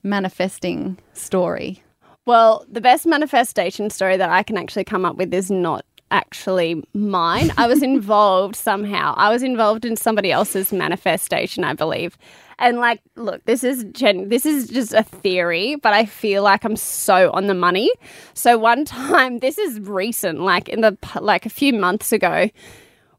[0.02, 1.82] manifesting story.
[2.26, 6.84] Well, the best manifestation story that I can actually come up with is not actually
[6.94, 7.52] mine.
[7.56, 9.14] I was involved somehow.
[9.16, 12.18] I was involved in somebody else's manifestation, I believe.
[12.58, 16.64] And like, look, this is gen- this is just a theory, but I feel like
[16.64, 17.90] I'm so on the money.
[18.34, 22.48] So one time, this is recent, like in the like a few months ago,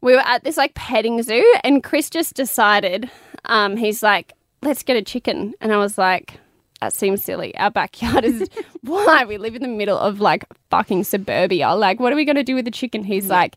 [0.01, 3.10] we were at this like petting zoo, and Chris just decided,
[3.45, 6.39] um, he's like, let's get a chicken, and I was like.
[6.79, 7.57] That seems silly.
[7.57, 8.47] Our backyard is
[8.88, 11.73] why we live in the middle of like fucking suburbia.
[11.76, 13.04] Like, what are we going to do with the chicken?
[13.04, 13.56] He's like,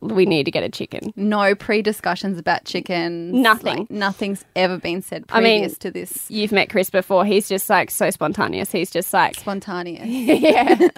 [0.00, 1.12] we need to get a chicken.
[1.16, 3.42] No pre discussions about chicken.
[3.42, 3.78] Nothing.
[3.80, 6.30] Like, nothing's ever been said I mean- previous to this.
[6.30, 7.24] You've met Chris before.
[7.24, 8.70] He's just like so spontaneous.
[8.70, 10.06] He's just like, Spontaneous.
[10.06, 10.88] yeah.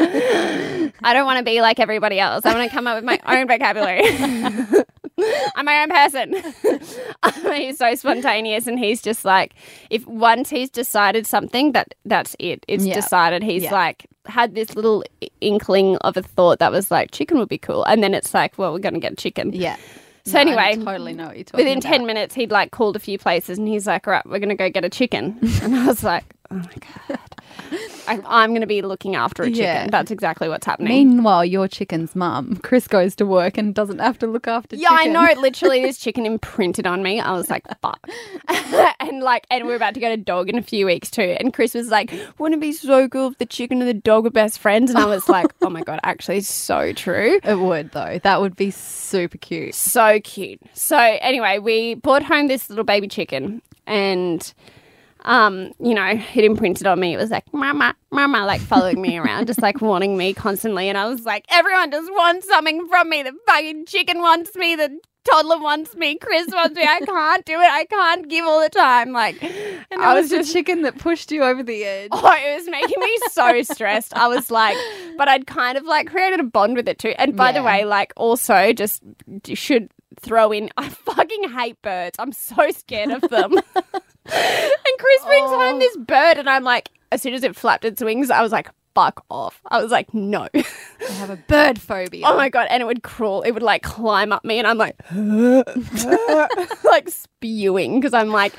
[1.03, 2.45] I don't want to be like everybody else.
[2.45, 4.03] I want to come up with my own vocabulary.
[5.57, 7.53] I'm my own person.
[7.55, 9.55] he's so spontaneous, and he's just like,
[9.91, 12.64] if once he's decided something, that that's it.
[12.69, 12.95] It's Yeah.
[12.95, 13.43] decided.
[13.43, 13.74] He's Yeah.
[13.74, 15.04] like had this little
[15.40, 18.59] inkling of a thought that was like, chicken would be cool, and then it's like,
[18.59, 19.52] well, we're gonna get chicken.
[19.52, 19.76] Yeah.
[20.24, 21.88] So No, I anyway, totally know what you're talking Within about.
[21.88, 24.54] 10 minutes, he'd like called a few places and he's like, right, we're going to
[24.57, 25.38] go get a chicken.
[25.62, 26.64] and I was like, oh my
[27.08, 27.18] God.
[28.06, 29.62] I, I'm going to be looking after a chicken.
[29.62, 29.87] Yeah.
[29.88, 30.88] That's exactly what's happening.
[30.88, 34.88] Meanwhile, your chicken's mum, Chris goes to work and doesn't have to look after yeah,
[34.90, 35.12] I chicken.
[35.12, 35.28] know.
[35.40, 37.20] Literally, this chicken imprinted on me.
[37.20, 38.08] I was like, fuck.
[39.00, 41.37] and like, and we're about to get a dog in a few weeks too.
[41.38, 44.24] And Chris was like, wouldn't it be so cool if the chicken and the dog
[44.24, 44.90] were best friends?
[44.90, 47.40] And I was like, oh my God, actually, so true.
[47.42, 48.18] It would, though.
[48.22, 49.74] That would be super cute.
[49.74, 50.61] so cute.
[50.72, 54.52] So anyway, we brought home this little baby chicken and
[55.24, 57.14] um, you know, it imprinted on me.
[57.14, 60.88] It was like mama, mama, like following me around, just like wanting me constantly.
[60.88, 63.22] And I was like, everyone just wants something from me.
[63.22, 66.83] The fucking chicken wants me, the toddler wants me, Chris wants me.
[66.83, 67.70] I can't do it.
[67.70, 69.12] I can't give all the time.
[69.12, 72.11] Like And I was was the just chicken that pushed you over the edge.
[72.12, 74.14] Oh, it was making me so stressed.
[74.14, 74.76] I was like,
[75.16, 77.14] but I'd kind of like created a bond with it too.
[77.18, 79.02] And by the way, like also just
[79.52, 82.16] should throw in, I fucking hate birds.
[82.18, 83.54] I'm so scared of them.
[84.33, 85.59] and Chris brings Oh.
[85.59, 88.53] home this bird, and I'm like, as soon as it flapped its wings, I was
[88.53, 89.61] like, fuck off.
[89.66, 90.48] I was like, no.
[90.54, 92.24] I have a bird phobia.
[92.26, 92.66] Oh my god!
[92.70, 93.42] And it would crawl.
[93.42, 94.96] It would like climb up me, and I'm like,
[96.84, 98.52] like spewing because I'm like,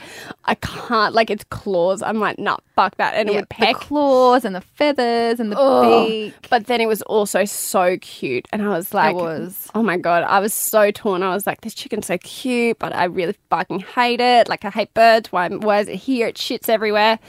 [0.45, 1.13] I can't.
[1.13, 2.01] Like its claws.
[2.01, 3.15] I'm like, nah, fuck that.
[3.15, 3.77] And it Yeah, would peck.
[3.79, 6.07] the claws and the feathers and the Ugh.
[6.07, 6.33] beak.
[6.49, 9.69] But then it was also so cute, and I was like, was.
[9.75, 11.21] oh my god, I was so torn.
[11.23, 14.47] I was like, this chicken's so cute, but I really fucking hate it.
[14.47, 15.31] Like I hate birds.
[15.31, 15.49] Why?
[15.49, 16.27] Why is it here?
[16.27, 17.19] It shits everywhere.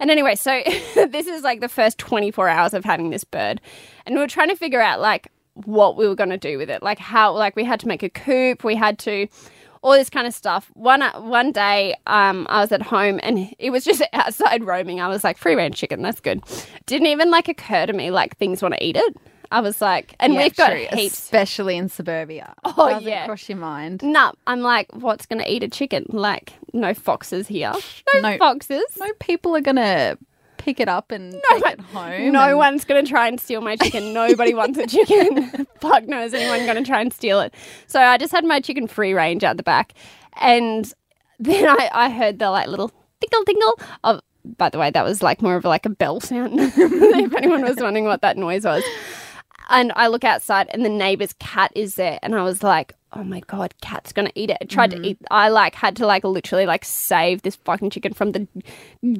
[0.00, 0.62] And anyway, so
[0.94, 3.60] this is like the first 24 hours of having this bird,
[4.06, 6.70] and we were trying to figure out like what we were going to do with
[6.70, 9.28] it, like how, like we had to make a coop, we had to.
[9.82, 10.70] All this kind of stuff.
[10.74, 15.00] One one day, um, I was at home and it was just outside roaming.
[15.00, 16.42] I was like, free range chicken, that's good.
[16.84, 19.16] Didn't even like occur to me like things want to eat it.
[19.52, 21.18] I was like, and Yeah, we've got true, heaps.
[21.18, 22.54] especially in suburbia.
[22.64, 23.26] Oh, Doesn't yeah.
[23.26, 24.02] cross your mind.
[24.02, 26.06] No, I'm like, what's going to eat a chicken?
[26.08, 27.72] Like, no foxes here.
[28.14, 28.84] No, No- foxes.
[28.98, 30.16] No people are gonna
[30.56, 32.32] pick it up and take it home.
[32.32, 34.12] No and- one's going to try and steal my chicken.
[34.12, 35.66] Nobody wants a chicken.
[35.80, 37.54] Fuck no, is anyone going to try and steal it?
[37.86, 39.94] So I just had my chicken free range out the back.
[40.40, 40.92] And
[41.38, 44.20] then I, I heard the like little tinkle tinkle of,
[44.58, 46.52] by the way, that was like more of like a bell sound.
[46.60, 48.84] if anyone was wondering what that noise was.
[49.70, 52.18] And I look outside and the neighbor's cat is there.
[52.22, 54.58] And I was like, oh my God, cat's going to eat it.
[54.60, 55.04] I tried to mm-hmm.
[55.06, 58.46] eat, I like had to like literally like save this fucking chicken from the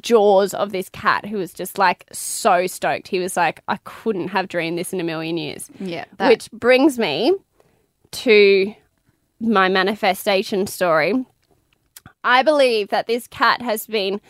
[0.00, 3.08] jaws of this cat who was just like so stoked.
[3.08, 5.70] He was like, I couldn't have dreamed this in a million years.
[5.78, 7.34] Yeah, that, Which brings me
[8.12, 8.74] to
[9.40, 11.26] my manifestation story.
[12.22, 14.20] I believe that this cat has been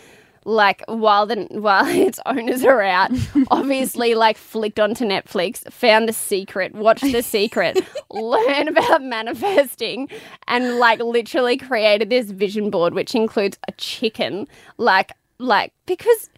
[0.45, 3.11] like while the while its owners are out,
[3.51, 7.79] obviously like flicked onto Netflix, found the secret, watched the secret,
[8.11, 10.09] learn about manifesting,
[10.49, 14.49] and like literally created this vision board which includes a chicken,
[14.79, 16.30] like like because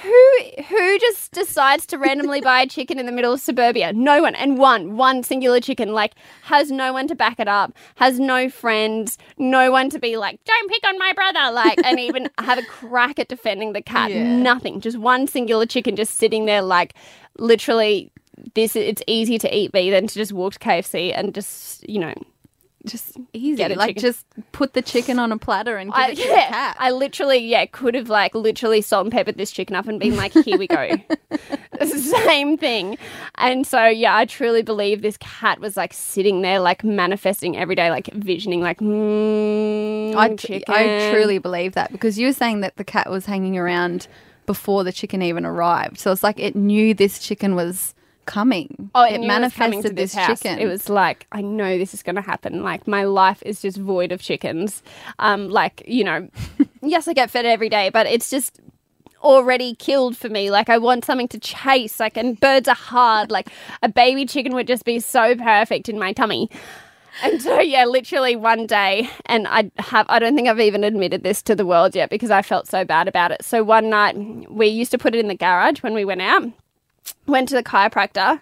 [0.00, 3.92] who who just decides to randomly buy a chicken in the middle of suburbia?
[3.92, 4.34] No one.
[4.34, 8.48] And one, one singular chicken, like has no one to back it up, has no
[8.48, 12.58] friends, no one to be like, don't pick on my brother, like, and even have
[12.58, 14.10] a crack at defending the cat.
[14.10, 14.36] Yeah.
[14.36, 14.80] Nothing.
[14.80, 16.94] Just one singular chicken just sitting there, like
[17.38, 18.10] literally.
[18.54, 22.00] This it's easier to eat B than to just walk to KFC and just you
[22.00, 22.14] know
[22.84, 23.62] Just easy.
[23.74, 24.02] Like chicken.
[24.02, 26.76] just put the chicken on a platter and give I, it to the cat.
[26.78, 30.16] I literally, yeah, could have like literally salt and peppered this chicken up and been
[30.16, 30.88] like, here we go.
[31.86, 32.98] Same thing.
[33.36, 37.74] And so, yeah, I truly believe this cat was like sitting there, like manifesting every
[37.74, 40.74] day, like visioning, like, mmm, I, chicken.
[40.74, 44.08] I truly believe that because you were saying that the cat was hanging around
[44.46, 45.98] before the chicken even arrived.
[45.98, 47.94] So it's like it knew this chicken was
[48.26, 48.90] coming.
[48.94, 50.40] Oh, it was manifested to this, house.
[50.40, 50.58] chicken.
[50.58, 52.62] It was like, I know this is going to happen.
[52.62, 54.82] Like, my life is just void of chickens.
[55.18, 56.28] Um, like, you know,
[56.82, 58.60] yes, I get fed every day, but it's just
[59.22, 60.50] already killed for me.
[60.50, 62.00] Like, I want something to chase.
[62.00, 63.30] Like, and birds are hard.
[63.30, 63.48] Like,
[63.82, 66.50] a baby chicken would just be so perfect in my tummy.
[67.22, 71.22] And so, yeah, literally one day, and I have, I don't think I've even admitted
[71.22, 73.44] this to the world yet because I felt so bad about it.
[73.44, 74.16] So, one night,
[74.50, 76.50] we used to put it in the garage when we went out
[77.26, 78.40] went to the chiropractor.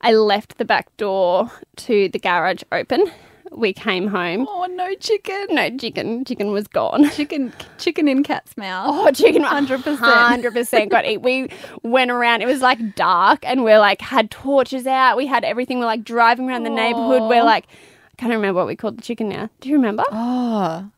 [0.00, 3.10] I left the back door to the garage open.
[3.50, 4.46] We came home.
[4.48, 5.46] oh no, chicken!
[5.50, 6.22] No chicken.
[6.26, 7.08] Chicken was gone.
[7.12, 8.90] Chicken, chicken in cat's mouth.
[8.90, 9.96] Oh, chicken, 100%.
[9.96, 11.22] hundred percent got eat.
[11.22, 11.48] We
[11.82, 12.42] went around.
[12.42, 15.16] It was like dark, and we're like had torches out.
[15.16, 15.78] We had everything.
[15.78, 17.22] We're like driving around the neighborhood.
[17.22, 17.64] We're like,
[18.12, 19.48] I can't remember what we called the chicken now.
[19.60, 20.04] Do you remember?
[20.12, 20.90] Oh,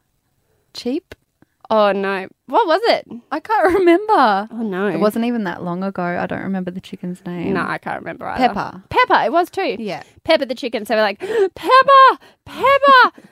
[0.74, 1.14] cheap.
[1.70, 3.06] Oh no, what was it?
[3.30, 4.48] I can't remember.
[4.50, 6.02] Oh no, It wasn't even that long ago.
[6.02, 7.54] I don't remember the chicken's name.
[7.54, 8.48] No, I can't remember either.
[8.52, 8.82] Pepper.
[8.90, 9.24] Pepper.
[9.24, 9.76] It was too.
[9.78, 10.02] Yeah.
[10.24, 10.84] Pepper the chicken.
[10.84, 11.20] So we're like,
[11.54, 13.22] Pepper, Pepper.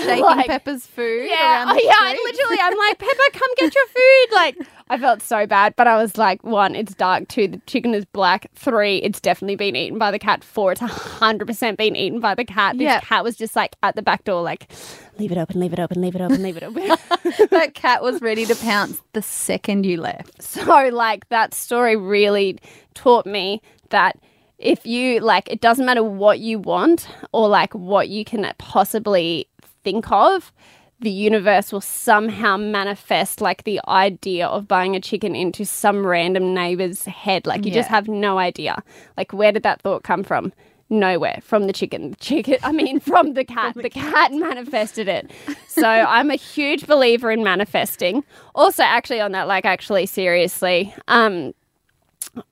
[0.04, 1.28] Shaking Like- Pepper's food.
[1.28, 1.92] Yeah, around oh the yeah.
[1.98, 4.34] I literally, I'm like, Pepper, come get your food.
[4.34, 4.56] Like,
[4.88, 7.28] I felt so bad, but I was like, one, it's dark.
[7.28, 8.46] Two, the chicken is black.
[8.54, 10.44] Three, it's definitely been eaten by the cat.
[10.44, 12.74] Four, it's hundred percent been eaten by the cat.
[12.78, 13.00] This Yeah.
[13.00, 14.70] cat was just like at the back door, like,
[15.18, 16.86] leave it open, leave it open, leave it open, leave it open.
[17.50, 20.42] that cat was ready to pounce the second you left.
[20.42, 22.58] so, like, that story really
[22.94, 24.18] taught me that.
[24.58, 29.46] If you like, it doesn't matter what you want or like what you can possibly
[29.86, 30.52] think of,
[30.98, 36.52] the universe will somehow manifest like the idea of buying a chicken into some random
[36.52, 37.46] neighbor's head.
[37.46, 38.82] Like you just have no idea.
[39.16, 40.52] Like where did that thought come from?
[40.90, 41.38] Nowhere.
[41.40, 42.10] From the chicken.
[42.10, 43.74] The chicken I mean from the cat.
[43.76, 45.30] the, cat manifested it.
[45.68, 48.24] So I'm a huge believer in manifesting.
[48.56, 51.54] Also actually on that, like actually seriously, um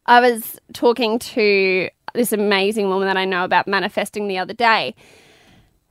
[0.07, 4.95] I was talking to this amazing woman that I know about manifesting the other day.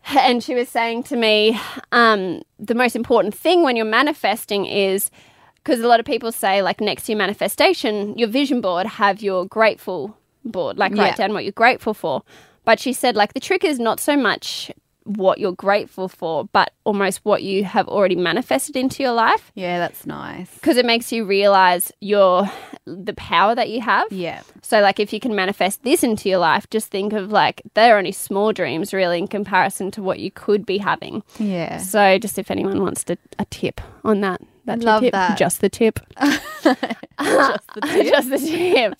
[0.15, 1.59] And she was saying to me,
[1.91, 5.09] um, the most important thing when you're manifesting is
[5.55, 9.21] because a lot of people say, like, next to your manifestation, your vision board, have
[9.21, 11.03] your grateful board, like, Yeah.
[11.03, 12.21] write down what you're grateful for.
[12.65, 14.71] But she said, like, the trick is not so much
[15.05, 19.77] what you're grateful for, but almost what you have already manifested into your life Yeah,
[19.79, 20.53] that's nice.
[20.55, 22.49] because it makes you realize your
[22.85, 24.11] the power that you have.
[24.11, 24.41] Yeah.
[24.61, 27.97] So, like, if you can manifest this into your life, just think of like they're
[27.97, 31.23] only small dreams, really, in comparison to what you could be having.
[31.39, 31.77] Yeah.
[31.77, 35.11] So, just if anyone wants to, a tip on that, that's your love tip.
[35.11, 35.37] that.
[35.37, 35.99] Just the tip.
[36.21, 38.13] Just the tip.
[38.13, 38.93] just the tip.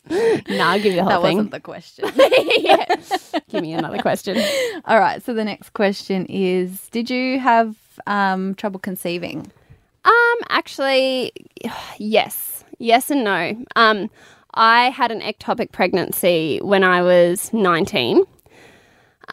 [0.61, 1.37] I'll give you the whole that thing.
[1.37, 2.09] wasn't the question.
[3.49, 4.37] Give me another question.
[4.85, 5.23] All right.
[5.23, 9.51] So the next question is Did you have um, trouble conceiving?
[10.05, 11.31] Um, actually,
[11.97, 13.65] yes, yes and no.
[13.75, 14.09] Um,
[14.53, 18.23] I had an ectopic pregnancy when I was nineteen.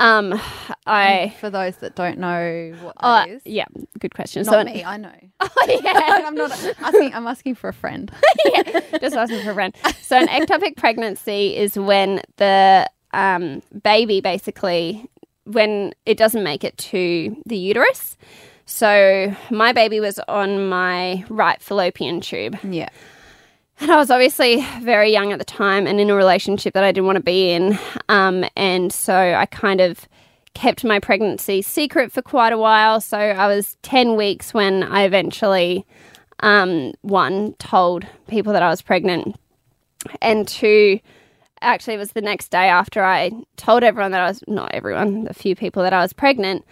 [0.01, 0.41] Um,
[0.87, 3.43] I For those that don't know what that is.
[3.45, 3.67] yeah,
[3.99, 4.45] good question.
[4.45, 5.13] Not so me, I know.
[5.41, 7.15] Oh, yeah, I'm not asking.
[7.15, 8.11] I'm asking for a friend.
[9.01, 9.75] just asking for a friend.
[10.01, 15.07] So an ectopic pregnancy is when the um, baby basically
[15.45, 18.17] when it doesn't make it to the uterus.
[18.65, 22.59] So my baby was on my right fallopian tube.
[22.63, 22.89] Yeah.
[23.81, 26.93] And I was obviously very young at the time and in a relationship that I
[26.93, 27.79] didn't want to be in.
[28.11, 30.07] Um, and so I kind of
[30.55, 33.01] kept my pregnancy secret for quite a while.
[33.01, 35.87] So I was 10 weeks when I eventually,
[36.41, 39.37] um, one, told people that I was pregnant.
[40.21, 41.01] And two,
[41.63, 45.27] actually, it was the next day after I told everyone that I was, not everyone,
[45.31, 46.67] a few people that I was pregnant,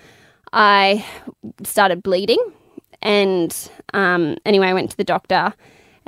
[0.52, 1.06] I
[1.62, 2.38] started bleeding.
[3.00, 3.56] And
[3.94, 5.54] um, anyway, I went to the doctor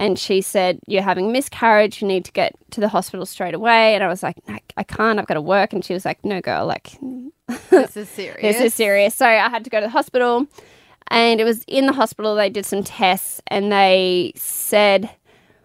[0.01, 2.01] and she said, You're having miscarriage.
[2.01, 3.95] You need to get to the hospital straight away.
[3.95, 5.19] And I was like, I, I can't.
[5.19, 5.75] I've got to work.
[5.75, 6.99] And she was like, No, girl, like,
[7.71, 8.41] This is serious.
[8.41, 9.15] this is serious.
[9.15, 10.47] So I had to go to the hospital.
[11.09, 15.11] And it was in the hospital, they did some tests and they said,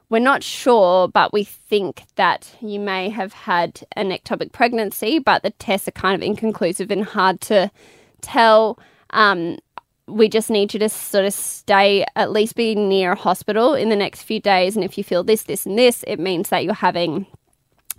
[0.10, 5.44] We're not sure, but we think that you may have had an ectopic pregnancy, but
[5.44, 7.72] the tests are kind of inconclusive and hard to
[8.20, 8.78] tell.
[9.12, 9.60] Um,
[10.08, 13.90] we just need you to sort of stay, at least be near a hospital in
[13.90, 14.76] the next few days.
[14.76, 17.26] And if you feel this, this, and this, it means that you're having,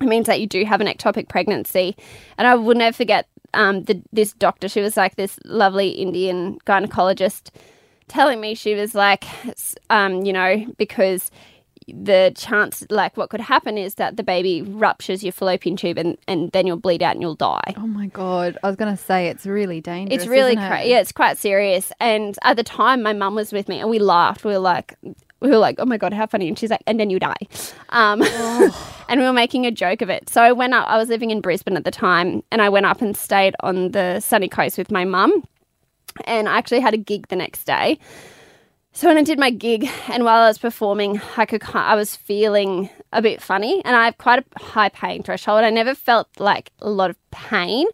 [0.00, 1.96] it means that you do have an ectopic pregnancy.
[2.38, 6.59] And I will never forget um, the, this doctor, she was like this lovely Indian
[6.66, 7.50] gynecologist,
[8.09, 9.24] telling me she was like,
[9.90, 11.30] um, you know, because
[11.89, 16.18] the chance, like, what could happen is that the baby ruptures your fallopian tube and,
[16.26, 17.74] and then you'll bleed out and you'll die.
[17.76, 18.59] Oh my god!
[18.62, 20.22] I was gonna say it's really dangerous.
[20.22, 20.87] It's really isn't it?
[20.89, 21.93] yeah, it's quite serious.
[22.01, 24.45] And at the time, my mum was with me, and we laughed.
[24.45, 24.97] We were like,
[25.41, 26.49] we were like, oh my god, how funny!
[26.49, 27.37] And she's like, and then you die.
[27.91, 28.22] Um,
[29.09, 30.28] and we were making a joke of it.
[30.28, 30.89] So I went up.
[30.89, 33.93] I was living in Brisbane at the time, and I went up and stayed on
[33.93, 35.45] the sunny coast with my mum.
[36.24, 37.99] And I actually had a gig the next day.
[38.97, 42.16] So when I did my gig, and while I was performing, I could I was
[42.16, 45.64] feeling a bit funny, and I have quite a high pain threshold.
[45.64, 47.88] I never felt like a lot of pain,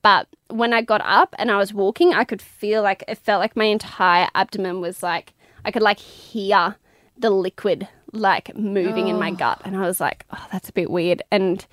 [0.00, 3.40] but when I got up and I was walking, I could feel like it felt
[3.40, 5.34] like my entire abdomen was like
[5.66, 6.76] I could like hear
[7.18, 10.88] the liquid like moving in my gut, and I was like, oh, that's a bit
[10.90, 11.22] weird.
[11.30, 11.66] And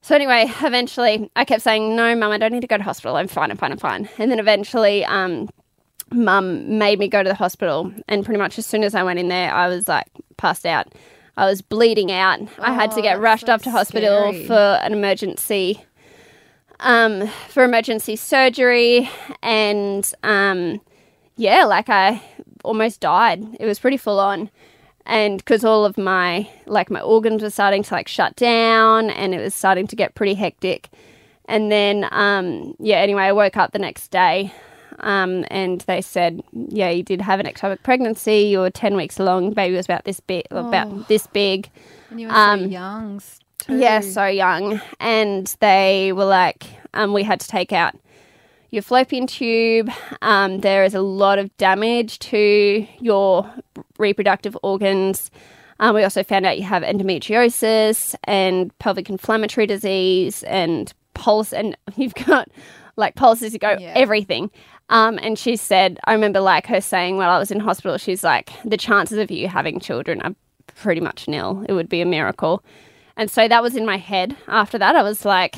[0.00, 3.16] so anyway, eventually, I kept saying, "No, mum, I don't need to go to hospital.
[3.16, 3.50] I'm fine.
[3.50, 3.70] I'm fine.
[3.70, 5.50] I'm fine." And then eventually, um,
[6.12, 9.18] mum made me go to the hospital, and pretty much as soon as I went
[9.18, 10.06] in there, I was like
[10.36, 10.88] passed out.
[11.36, 12.40] I was bleeding out.
[12.58, 14.46] I had to Oh, get rushed so off to hospital scary.
[14.46, 15.82] for an emergency,
[16.80, 19.08] um, for emergency surgery,
[19.42, 20.80] and um,
[21.36, 22.22] yeah, like I
[22.64, 23.42] almost died.
[23.60, 24.50] It was pretty full on.
[25.04, 29.34] And because all of my like my organs were starting to like shut down, and
[29.34, 30.90] it was starting to get pretty hectic.
[31.46, 32.96] And then, um, yeah.
[32.98, 34.52] Anyway, I woke up the next day,
[35.00, 38.38] um, and they said, "Yeah, you did have an ectopic pregnancy.
[38.42, 39.52] You were ten weeks along.
[39.54, 41.70] Baby was about this big, about this big.
[42.10, 43.22] And you were so Um, young.
[43.58, 43.78] Too.
[43.78, 44.80] Yeah, so young.
[45.00, 46.64] And they were like,
[46.94, 47.94] um, we had to take out
[48.70, 49.88] your fallopian tube.
[50.20, 53.48] Um, there is a lot of damage to your
[53.98, 55.30] reproductive organs.
[55.78, 61.76] Um, we also found out you have endometriosis and pelvic inflammatory disease and pulse, and
[61.96, 62.48] you've got
[62.96, 63.92] like pulses, you go Yeah.
[63.96, 64.50] everything.
[64.92, 68.22] Um, and she said, I remember like her saying while I was in hospital, she's
[68.22, 70.34] like, the chances of you having children are
[70.76, 71.64] pretty much nil.
[71.68, 72.62] It would be a miracle.
[73.16, 74.36] And so that was in my head.
[74.48, 75.56] After that, I was like,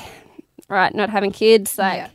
[0.68, 2.08] right, not having kids, like, Yeah.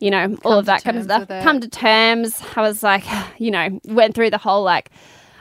[0.00, 1.28] you know, all of that kind of stuff.
[1.28, 2.42] Come to terms.
[2.56, 3.04] I was like,
[3.38, 4.90] you know, went through the whole like,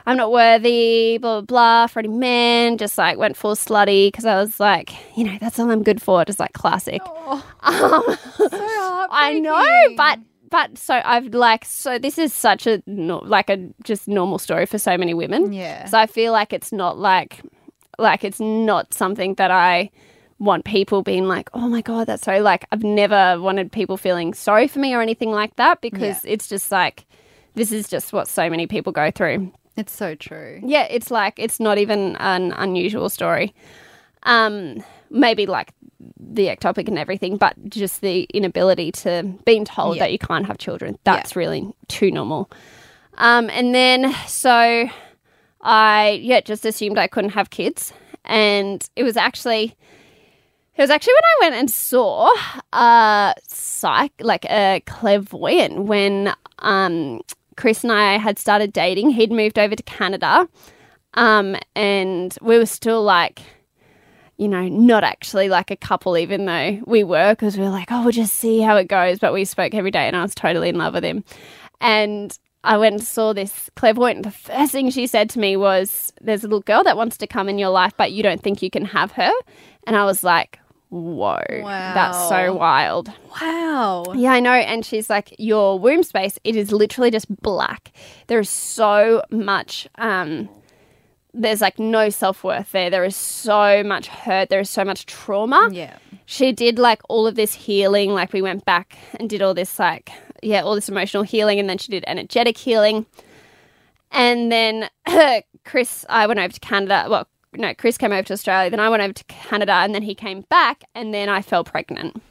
[0.05, 2.77] I'm not worthy, blah, blah, blah, for any man.
[2.77, 6.01] Just like went full slutty because I was like, you know, that's all I'm good
[6.01, 6.23] for.
[6.25, 7.01] Just like classic.
[7.05, 8.47] Oh, Um, so
[9.11, 14.07] I know, but but so I've like so this is such a like a just
[14.07, 15.53] normal story for so many women.
[15.53, 15.85] Yeah.
[15.85, 17.41] So I feel like it's not like
[17.97, 19.89] like it's not something that I
[20.39, 24.33] want people being like, "Oh my god, that's so like I've never wanted people feeling
[24.33, 27.05] sorry for me or anything like that because it's just like
[27.55, 29.51] this is just what so many people go through.
[29.75, 30.61] It's so true.
[30.63, 33.53] Yeah, it's like it's not even an unusual story.
[34.23, 35.73] Um, maybe like
[36.19, 40.03] the ectopic and everything, but just the inability to being told Yeah.
[40.03, 40.97] that you can't have children.
[41.03, 42.49] That's really too normal.
[43.15, 44.87] Um, and then so
[45.61, 47.93] I yeah just assumed I couldn't have kids,
[48.25, 49.75] and it was actually
[50.75, 52.29] it was actually when I went and saw
[52.73, 57.21] a psych like a clairvoyant when um
[57.55, 59.09] Chris and I had started dating.
[59.09, 60.47] He'd moved over to Canada,
[61.15, 63.41] um, and we were still like
[64.37, 67.91] you know, not actually like a couple, even though we were, because we were like,
[67.91, 69.19] oh, we'll just see how it goes.
[69.19, 71.23] But we spoke every day, and I was totally in love with him.
[71.81, 74.23] And I went and saw this clairvoyant.
[74.23, 77.27] The first thing she said to me was, There's a little girl that wants to
[77.27, 79.31] come in your life, but you don't think you can have her.
[79.85, 80.59] And I was like,
[80.89, 83.11] Whoa, that's so wild.
[83.41, 84.05] Wow.
[84.15, 84.53] Yeah, I know.
[84.53, 87.91] And she's like, Your womb space, it is literally just black.
[88.27, 90.49] There is so much um,
[91.33, 92.89] there's like no self worth there.
[92.89, 94.49] There is so much hurt.
[94.49, 95.69] There is so much trauma.
[95.71, 95.97] Yeah.
[96.25, 98.11] She did like all of this healing.
[98.13, 100.11] Like we went back and did all this like
[100.41, 103.05] yeah, all this emotional healing, and then she did energetic healing.
[104.11, 104.89] And then
[105.65, 107.07] Chris, I went over to Canada.
[107.09, 108.69] Well, no, Chris came over to Australia.
[108.69, 111.63] Then I went over to Canada, and then he came back, and then I fell
[111.63, 112.21] pregnant,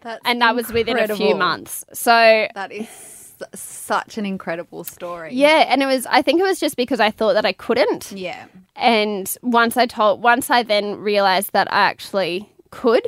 [0.00, 1.84] That's and that was within a few months.
[1.92, 3.13] So That is
[3.54, 5.34] such an incredible story.
[5.34, 6.06] yeah, and it was.
[6.06, 8.12] I think it was just because I thought that I couldn't.
[8.12, 8.46] Yeah.
[8.76, 13.06] And once I told, once I then realized that I actually could,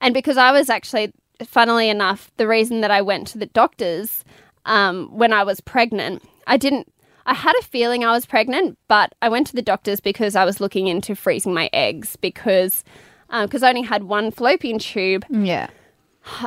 [0.00, 1.12] and because I was actually,
[1.44, 4.24] funnily enough, the reason that I went to the doctors
[4.66, 6.92] um, when I was pregnant, I didn't.
[7.26, 10.46] I had a feeling I was pregnant, but I went to the doctors because I
[10.46, 12.84] was looking into freezing my eggs because
[13.30, 15.24] because I only had one fallopian tube.
[15.28, 15.68] Yeah.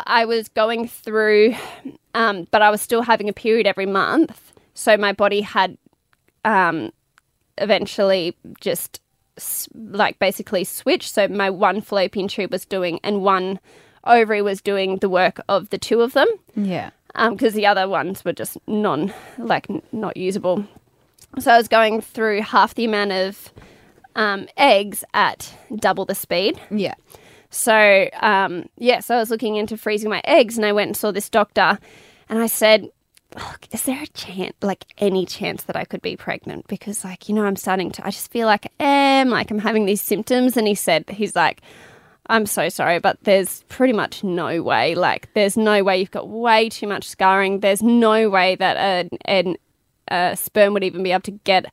[0.05, 1.55] I was going through,
[2.13, 4.53] um, but I was still having a period every month.
[4.73, 5.77] So my body had
[6.45, 6.91] um,
[7.57, 9.01] eventually just
[9.37, 11.13] s- like basically switched.
[11.13, 13.59] So my one fallopian tube was doing, and one
[14.05, 16.89] ovary was doing the work of the two of them Yeah.
[17.29, 20.65] because the other ones were just non, like n- not usable.
[21.39, 23.53] So I was going through half the amount of
[24.15, 26.59] um, eggs at double the speed.
[26.71, 26.95] Yeah.
[27.51, 30.97] So um, yeah, so I was looking into freezing my eggs, and I went and
[30.97, 31.77] saw this doctor,
[32.29, 32.89] and I said,
[33.35, 36.67] "Look, is there a chance, like any chance that I could be pregnant?
[36.67, 39.59] Because like you know, I'm starting to, I just feel like I am, like I'm
[39.59, 41.61] having these symptoms." And he said, he's like.
[42.27, 44.95] I'm so sorry, but there's pretty much no way.
[44.95, 47.59] Like, there's no way you've got way too much scarring.
[47.59, 49.57] There's no way that a, an
[50.07, 51.65] a sperm would even be able to get,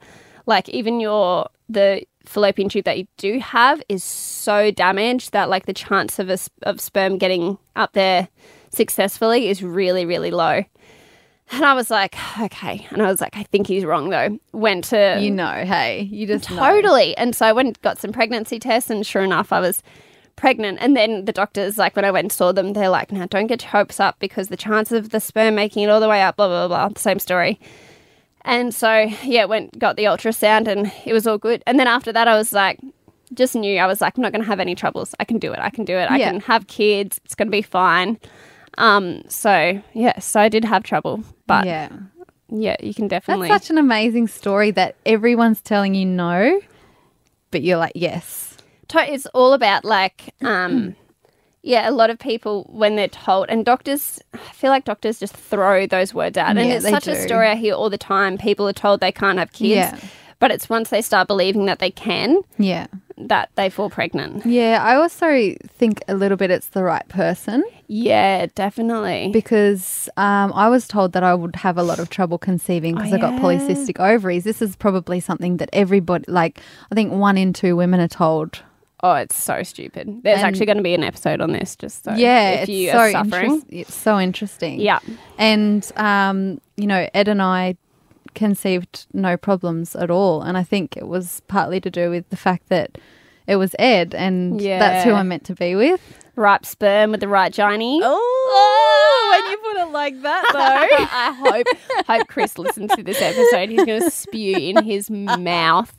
[0.47, 5.67] like, even your the fallopian tube that you do have is so damaged that like
[5.67, 8.29] the chance of a of sperm getting up there
[8.71, 10.63] successfully is really really low.
[11.51, 12.87] And I was like, okay.
[12.91, 14.39] And I was like, I think he's wrong though.
[14.53, 16.59] Went to You know, hey, you just know.
[16.59, 17.17] Totally.
[17.17, 19.83] And so I went got some pregnancy tests, and sure enough, I was
[20.37, 20.79] pregnant.
[20.81, 23.47] And then the doctors, like when I went and saw them, they're like, now don't
[23.47, 26.23] get your hopes up because the chance of the sperm making it all the way
[26.23, 27.01] up, blah, blah, blah, blah.
[27.01, 27.59] Same story.
[28.43, 31.63] And so, yeah, went, got the ultrasound, and it was all good.
[31.67, 32.79] And then after that, I was like,
[33.35, 35.15] just knew I was like, I'm not going to have any troubles.
[35.21, 35.59] I can do it.
[35.59, 36.11] I can do it.
[36.11, 36.31] I Yeah.
[36.31, 37.21] can have kids.
[37.25, 38.19] It's going to be fine.
[38.79, 41.89] Um, so yeah, so I did have trouble, but yeah,
[42.49, 42.77] yeah.
[42.81, 43.49] you can definitely.
[43.49, 46.61] That's such an amazing story that everyone's telling you no,
[47.51, 48.57] but you're like, yes.
[48.89, 50.95] to- it's all about like um
[51.69, 55.37] yeah a lot of people when they're told and doctors i feel like doctors just
[55.37, 58.39] throw those words out and Yeah, it's such a story i hear all the time
[58.39, 59.99] people are told they can't have kids Yeah.
[60.41, 62.87] but it's once they start believing that they can Yeah.
[63.33, 64.79] that they fall pregnant Yeah.
[64.91, 65.29] I also
[65.79, 71.13] think a little bit it's the right person yeah definitely because um, I was told
[71.15, 73.41] that I would have a lot of trouble conceiving because Oh, I got yeah.
[73.41, 74.45] polycystic ovaries.
[74.45, 76.61] This is probably something that everybody, like,
[76.93, 78.61] I think one in two women are told.
[79.03, 82.05] Oh it's so stupid there's And- actually going to be an episode on this just
[82.05, 82.51] so yeah.
[82.51, 84.81] if it's you so are suffering interest- It's so interesting.
[84.81, 84.99] yeah
[85.39, 87.77] And, um, you know, Ed and I
[88.35, 90.43] conceived no problems at all.
[90.43, 92.99] And I think it was partly to do with the fact that
[93.47, 94.79] it was Ed and yeah.
[94.79, 96.01] that's who I'm meant to be with.
[96.39, 100.59] Ripe sperm with the right gynae Oh, when you put it like that, though.
[101.11, 103.69] I hope hope Chris listens to this episode.
[103.69, 105.93] He's going to spew in his mouth.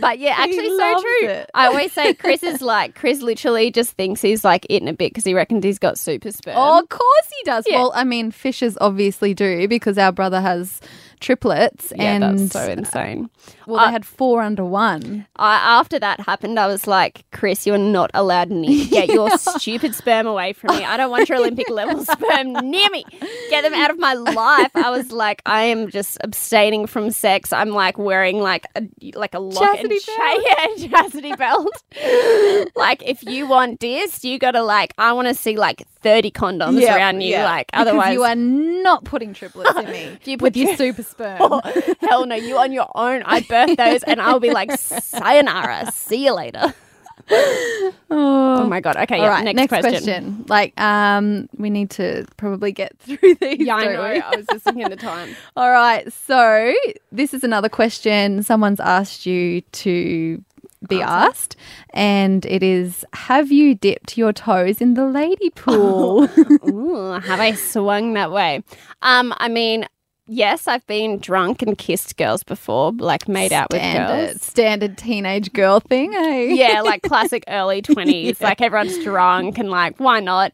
[0.00, 1.28] But yeah, He actually, so loves true.
[1.28, 1.50] it.
[1.54, 3.20] I always say Chris is like Chris.
[3.22, 6.54] Literally, just thinks he's like eating a bit because he reckons he's got super sperm.
[6.56, 7.64] Oh, of course he does.
[7.68, 7.78] Yeah.
[7.78, 10.80] Well, I mean, fishes obviously do because our brother has
[11.20, 13.28] triplets, yeah, and that's so insane.
[13.66, 15.26] well, Uh, they had four under one.
[15.36, 18.86] I, after that happened, I was like, Chris, you are not allowed near.
[18.86, 20.84] Get your stupid sperm away from me.
[20.84, 23.04] I don't want your Olympic level sperm near me.
[23.50, 24.70] Get them out of my life.
[24.74, 27.52] I was like, I am just abstaining from sex.
[27.52, 28.82] I'm like wearing like a
[29.14, 31.82] like a lock Chastity and chain, yeah, chastity belt.
[32.76, 34.94] like if you want this, you gotta like.
[34.98, 37.36] I want to see like thirty condoms around you.
[37.36, 41.38] Like Because otherwise, you are not putting triplets in me you with your super sperm.
[41.40, 41.60] Oh,
[42.00, 43.22] hell no, you on your own.
[43.24, 45.92] I birth those and I'll be like, sayonara.
[45.92, 46.74] See you later.
[48.12, 48.96] Oh my god.
[48.96, 49.90] Okay, All yeah, right, next, next, question.
[49.92, 50.44] question.
[50.48, 53.60] Like, um, we need to probably get through these.
[53.60, 54.02] Yeah, I know.
[54.02, 55.34] I was just thinking the time.
[55.56, 56.12] All right.
[56.12, 56.74] So
[57.12, 60.42] this is another question someone's asked you to
[60.88, 61.56] be asked,
[61.90, 66.24] and it is: Have you dipped your toes in the lady pool?
[66.68, 68.62] Ooh, have I swung that way?
[69.02, 69.86] Um, I mean,
[70.30, 74.40] yes, I've been drunk and kissed girls before, like made out with girls.
[74.42, 76.12] standard teenage girl thing.
[76.12, 76.54] Hey.
[76.54, 78.40] Yeah, like classic early twenties.
[78.40, 80.52] Like everyone's drunk and like, why not?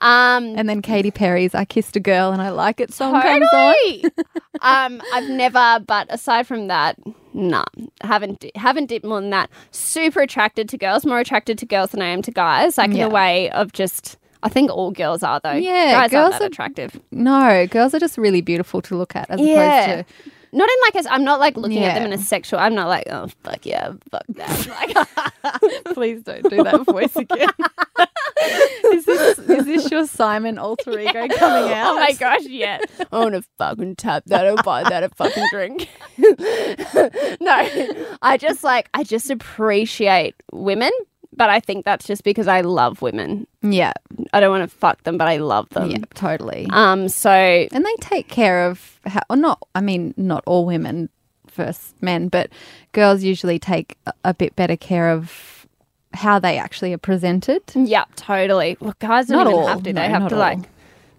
[0.00, 3.46] Um, And then Katy Perry's "I Kissed a Girl and I Like It" song comes
[3.52, 3.74] on.
[4.60, 6.96] Um, I've never, but aside from that,
[7.32, 7.64] nah,
[8.00, 9.50] haven't di- haven't dipped more than that.
[9.70, 12.76] Super attracted to girls, more attracted to girls than I am to guys.
[12.76, 15.52] Like in a way of just, I think all girls are though.
[15.52, 17.00] Yeah, guys girls aren't are- attractive.
[17.10, 19.84] No, girls are just really beautiful to look at, as Yeah.
[19.84, 22.58] opposed to Not in like a, I'm not like looking at them in a sexual.
[22.60, 24.66] I'm not like oh fuck yeah, fuck that.
[25.44, 27.48] Like, Please don't do that voice again.
[28.92, 31.94] is this is this your Simon alter ego coming out?
[31.96, 32.78] oh my gosh, yeah.
[33.12, 35.88] I want to fucking tap that or buy that a fucking drink.
[36.18, 37.68] no,
[38.22, 40.92] I just like I just appreciate women,
[41.38, 43.46] but I think that's just because I love women.
[43.62, 43.92] Yeah,
[44.34, 45.90] I don't want to fuck them, but I love them.
[45.90, 46.66] yeah, totally.
[46.70, 47.08] Um.
[47.08, 49.58] So and they take care of how, or not.
[49.74, 51.08] I mean, not all women
[51.52, 52.50] versus men, but
[52.92, 55.66] girls usually take a, a bit better care of
[56.14, 57.62] how they actually are presented.
[57.74, 58.76] yeah, totally.
[58.80, 59.66] Well, guys don't Not even all.
[59.68, 59.92] have to.
[59.92, 60.40] No, they have to all.
[60.40, 60.58] like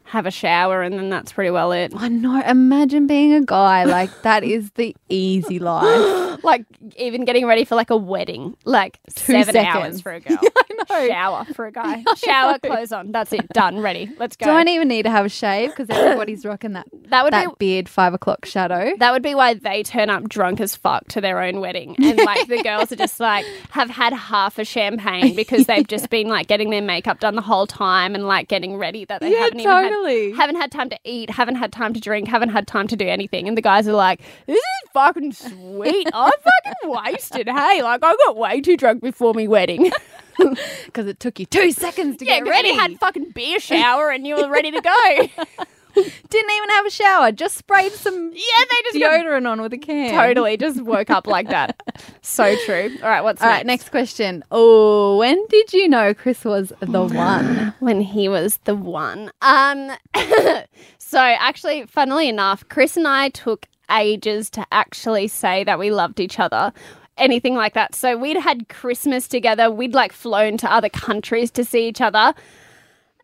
[0.10, 1.93] have a shower, and then that's pretty well it.
[1.95, 2.41] I know.
[2.41, 6.39] Imagine being a guy like that is the easy life.
[6.43, 6.66] like
[6.97, 9.76] even getting ready for like a wedding, like Two seven seconds.
[9.76, 10.38] hours for a girl.
[10.41, 11.07] know.
[11.07, 12.03] Shower for a guy.
[12.18, 13.12] Shower, clothes on.
[13.12, 13.47] That's it.
[13.49, 13.80] Done.
[13.80, 14.10] Ready.
[14.18, 14.47] Let's go.
[14.47, 17.74] Don't even need to have a shave because everybody's rocking that that would that be
[17.76, 18.91] beard five o'clock shadow.
[18.97, 22.18] that would be why they turn up drunk as fuck to their own wedding, and
[22.18, 26.28] like the girls are just like have had half a champagne because they've just been
[26.28, 29.39] like getting their makeup done the whole time and like getting ready that they Yeah,
[29.41, 29.84] haven't totally.
[29.84, 32.88] even had, haven't had time to eat, haven't had time to drink, haven't had time
[32.88, 36.08] to do anything, and the guys are like, "This is fucking sweet.
[36.14, 36.32] I'm
[36.66, 37.47] fucking wasted.
[37.47, 39.91] Hey, like I got way too drunk before me wedding.
[40.86, 42.70] Because it took you two seconds to yeah, get ready.
[42.70, 45.66] you had fucking beer shower and you were ready to go.
[45.96, 47.32] Didn't even have a shower.
[47.32, 50.14] Just sprayed some yeah, they just got deodorant on with a can.
[50.14, 51.82] Totally, just woke up like that.
[52.22, 52.96] So true.
[53.02, 54.44] All right, what's All right, next question.
[54.52, 57.74] Oh, when did you know Chris was the one?
[57.80, 59.32] When he was the one.
[59.42, 59.92] Um,
[60.98, 66.20] so actually, funnily enough, Chris and I took ages to actually say that we loved
[66.20, 66.72] each other.
[67.18, 67.96] Anything like that.
[67.96, 69.70] So we'd had Christmas together.
[69.70, 72.34] We'd like flown to other countries to see each other.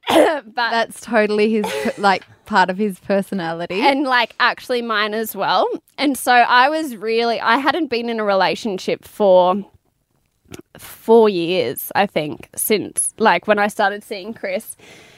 [0.10, 1.66] but That's totally his
[1.98, 3.82] like part of his personality.
[3.82, 5.68] and like actually mine as well.
[5.98, 9.64] And so I was really I hadn't been in a relationship for
[10.78, 14.76] 4 years, I think, since like when I started seeing Chris.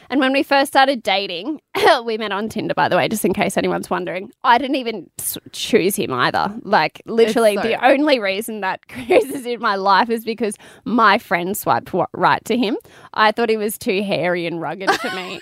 [0.10, 1.60] And when we first started dating,
[2.06, 4.32] we met on Tinder, by the way, just in case anyone's wondering.
[4.44, 5.10] I didn't even
[5.52, 6.54] choose him either.
[6.64, 10.56] Like, literally, so- the only reason that Chris is in my life is because
[10.86, 12.78] my friend swiped right to him.
[13.14, 15.40] I thought he was too hairy and rugged for me.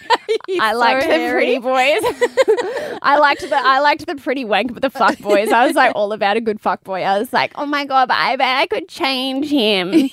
[0.60, 1.46] I so liked the hairy.
[1.46, 3.00] pretty boys.
[3.02, 5.52] I liked the I liked the pretty wank, but the fuck boys.
[5.52, 7.02] I was like all about a good fuck boy.
[7.02, 10.10] I was like, oh my god, but I bet I could change him.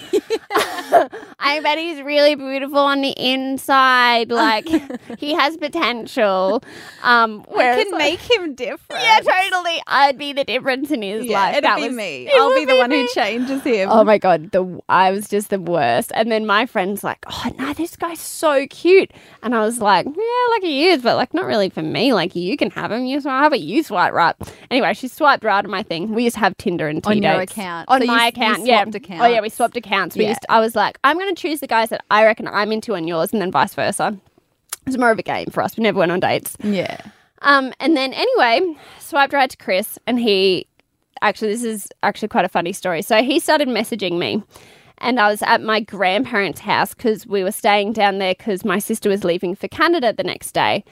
[1.39, 4.31] I bet he's really beautiful on the inside.
[4.31, 4.69] Like
[5.19, 6.12] he has potential.
[6.19, 9.03] Um, I whereas, can make him different.
[9.03, 9.83] yeah, totally.
[9.87, 11.53] I'd be the difference in his Yeah, life.
[11.55, 12.27] it'd That be was- me.
[12.29, 13.03] it I'll be the one me.
[13.03, 13.89] who changes him.
[13.91, 16.13] Oh my god, the I was just the worst.
[16.15, 19.11] And then my friend's like, "Oh no, this guy's so cute,"
[19.43, 22.13] and I was like, "Yeah, like he is, but like not really for me.
[22.13, 23.05] Like you can have him.
[23.07, 24.35] You swipe, how about you swipe right?"
[24.71, 26.15] Anyway, she swiped right on my thing.
[26.15, 27.89] We used to have Tinder and On T your account.
[27.89, 28.67] on So you my you account.
[28.67, 28.85] yeah.
[28.85, 30.17] swapped Oh yeah, we swapped accounts.
[30.17, 30.31] We Yeah.
[30.31, 30.47] used.
[30.49, 33.07] I was like, I'm going to choose the guys that I reckon I'm into on
[33.09, 34.17] yours, and then vice versa.
[34.83, 35.77] It was more of a game for us.
[35.77, 36.57] We never went on dates.
[36.63, 37.01] yeah.
[37.43, 40.67] Um, and then anyway, swiped right to Chris, and he
[41.23, 43.03] actually this is actually quite a funny story.
[43.03, 44.43] So he started messaging me,
[44.99, 48.79] and I was at my grandparents' house because we were staying down there because my
[48.79, 50.85] sister was leaving for Canada the next day.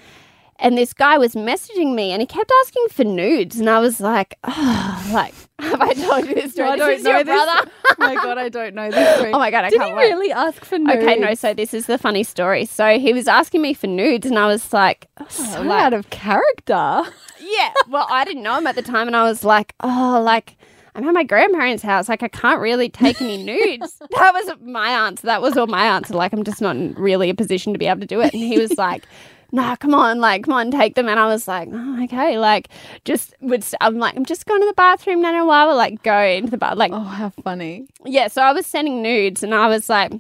[0.63, 4.01] And this guy was messaging me, and he kept asking for nudes, and I was
[4.01, 6.69] like, "Oh, like, have I told you this story?
[6.71, 7.45] I don't is know your this.
[7.45, 9.33] brother." oh my god, I don't know this story.
[9.33, 10.09] Oh my god, I Did can't he wait.
[10.11, 11.03] really ask for nudes?
[11.03, 11.35] Okay, no.
[11.35, 12.65] So this is the funny story.
[12.67, 15.83] So he was asking me for nudes, and I was like, oh, oh so like-
[15.83, 17.03] out of character.
[17.43, 17.73] Yeah.
[17.89, 20.57] Well, I didn't know him at the time, and I was like, oh, like.
[20.95, 22.09] I'm at my grandparents' house.
[22.09, 23.97] Like, I can't really take any nudes.
[24.11, 25.25] that was my answer.
[25.27, 26.15] That was all my answer.
[26.15, 28.33] Like, I'm just not in really a position to be able to do it.
[28.35, 29.05] And he was like,
[29.53, 31.09] nah, come on, like, come on, take them.
[31.09, 32.39] And I was like, oh, okay.
[32.39, 32.69] Like,
[33.05, 36.19] just would, st- I'm like, I'm just going to the bathroom while we like go
[36.21, 37.87] into the bath, like, Oh, how funny.
[38.05, 40.13] yeah, so I was sending nudes and I was like,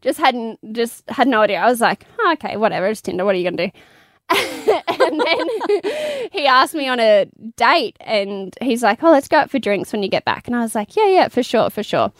[0.00, 1.58] just hadn't, just had no idea.
[1.58, 3.24] I was like, oh, okay, whatever, it's Tinder.
[3.24, 3.72] What are you going to do?
[4.88, 9.50] and then he asked me on a date and he's like, oh, let's go out
[9.50, 10.46] for drinks when you get back.
[10.46, 12.12] And I was like, yeah, yeah, for sure, for sure.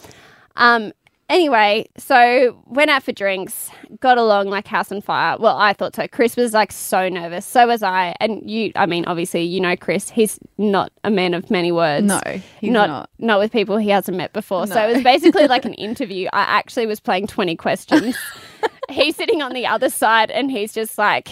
[0.55, 0.91] Um,
[1.29, 3.69] anyway, so went out for drinks,
[3.99, 5.37] got along like house on fire.
[5.39, 6.07] Well, I thought so.
[6.07, 7.45] Chris was like so nervous.
[7.45, 8.15] So was I.
[8.19, 10.09] And you, I mean, obviously, you know Chris.
[10.09, 12.05] He's not a man of many words.
[12.05, 12.19] No,
[12.59, 13.39] he's not, not.
[13.39, 14.67] with people he hasn't met before.
[14.67, 16.27] So it was basically like an interview.
[16.33, 18.17] I actually was playing 20 questions.
[18.89, 21.29] he's sitting on the other side and he's just like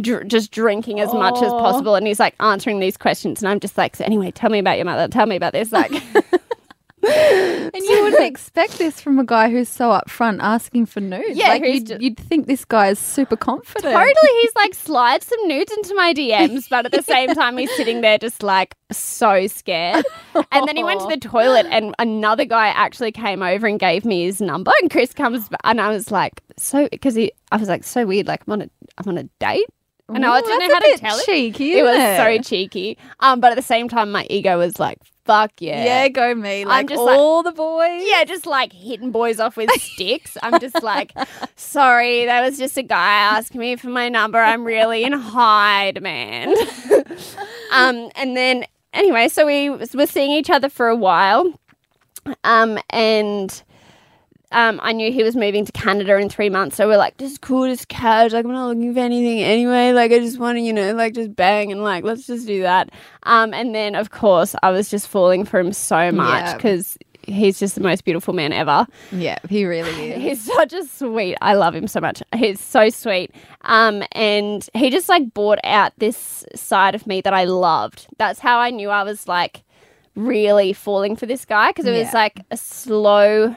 [0.00, 3.60] dr- just drinking as much as possible and he's like answering these questions and I'm
[3.60, 5.90] just like so anyway tell me about your mother tell me about this like
[7.74, 11.36] And you wouldn't expect this from a guy who's so upfront asking for nudes.
[11.36, 13.92] Yeah, like you'd, ju- you'd think this guy is super confident.
[13.94, 17.70] Totally, he's like slides some nudes into my DMs, but at the same time, he's
[17.76, 20.04] sitting there just like so scared.
[20.52, 24.04] And then he went to the toilet, and another guy actually came over and gave
[24.04, 24.72] me his number.
[24.80, 28.26] And Chris comes, and I was like, so because he, I was like, so weird.
[28.26, 29.66] Like I'm on a, I'm on a date.
[30.10, 31.26] And I Ooh, didn't know how to tell it.
[31.26, 32.96] cheeky, It was isn't so cheeky.
[33.20, 34.98] Um, but at the same time, my ego was like,
[35.28, 35.84] fuck yeah.
[35.84, 36.64] Yeah, go me.
[36.64, 38.02] Like just like- all the boys.
[38.04, 40.38] Yeah, just like hitting boys off with sticks.
[40.42, 41.12] I'm just like,
[41.54, 44.38] sorry, that was just a guy asking me for my number.
[44.38, 46.56] I'm really in high demand.
[47.72, 48.64] um, and then
[48.94, 51.52] anyway, so we were seeing each other for a while,
[52.44, 53.62] um, and
[54.52, 56.76] um, I knew he was moving to Canada in three months.
[56.76, 58.32] So we're like, just cool, just cash.
[58.32, 59.92] Like, I'm not looking for anything anyway.
[59.92, 62.62] Like, I just want to, you know, like just bang and like, let's just do
[62.62, 62.90] that.
[63.24, 66.56] Um, and then, of course, I was just falling for him so much Yeah.
[66.56, 66.96] because
[67.26, 68.86] he's just the most beautiful man ever.
[69.12, 70.22] Yeah, he really is.
[70.22, 71.36] He's such a sweet.
[71.42, 72.22] I love him so much.
[72.34, 73.34] He's so sweet.
[73.62, 78.06] Um, and he just like brought out this side of me that I loved.
[78.16, 79.62] That's how I knew I was like
[80.14, 83.54] really falling for this guy because it was like a slow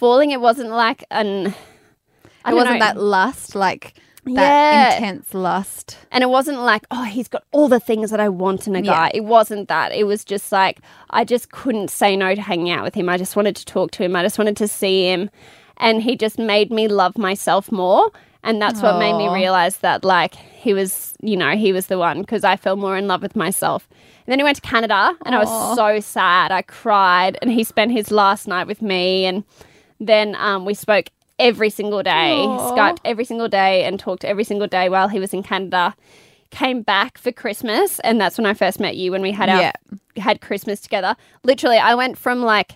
[0.00, 0.30] falling.
[0.30, 1.54] It wasn't like an.
[2.44, 2.86] I It wasn't know.
[2.86, 3.94] that lust, like
[4.24, 4.32] that
[4.72, 4.94] Yeah.
[4.96, 5.98] intense lust.
[6.10, 8.80] And it wasn't like, oh, he's got all the things that I want in a
[8.80, 8.92] Yeah.
[8.94, 9.10] guy.
[9.14, 9.92] It wasn't that.
[9.92, 10.80] It was just like,
[11.10, 13.08] I just couldn't say no to hanging out with him.
[13.10, 14.16] I just wanted to talk to him.
[14.16, 15.28] I just wanted to see him.
[15.76, 18.10] And he just made me love myself more.
[18.42, 21.98] And that's what made me realize that, like, he was, you know, he was the
[21.98, 23.86] one because I fell more in love with myself.
[24.24, 26.50] And then he went to Canada and I was so sad.
[26.50, 29.26] I cried and he spent his last night with me.
[29.26, 29.44] And
[30.00, 31.06] then um, we spoke
[31.38, 32.76] every single day, Aw.
[32.76, 35.94] Skyped every single day and talked every single day while he was in Canada.
[36.50, 39.60] Came back for Christmas, and that's when I first met you when we had our
[39.60, 39.72] Yeah.
[40.16, 41.14] had Christmas together.
[41.44, 42.72] Literally, I went from like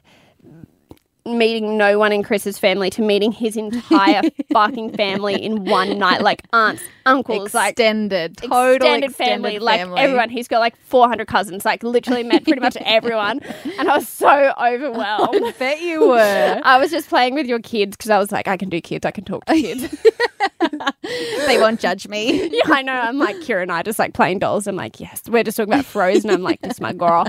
[1.26, 4.22] meeting no one in Chris's family to meeting his entire
[4.52, 10.28] fucking family in one night, like aunts, uncles, like extended, total extended, family, like everyone.
[10.28, 13.40] He's got like 400 cousins, like literally met pretty much everyone.
[13.78, 15.42] And I was so overwhelmed.
[15.44, 16.60] I bet you were.
[16.64, 19.06] I was just playing with your kids because I was like, I can do kids,
[19.06, 19.94] I can talk to kids.
[21.46, 22.48] they won't judge me.
[22.48, 22.92] yeah, I know.
[22.92, 24.66] I'm like, Kira and I just like playing dolls.
[24.66, 26.30] I'm like, yes, we're just talking about Frozen.
[26.30, 27.26] I'm like, this is my girl.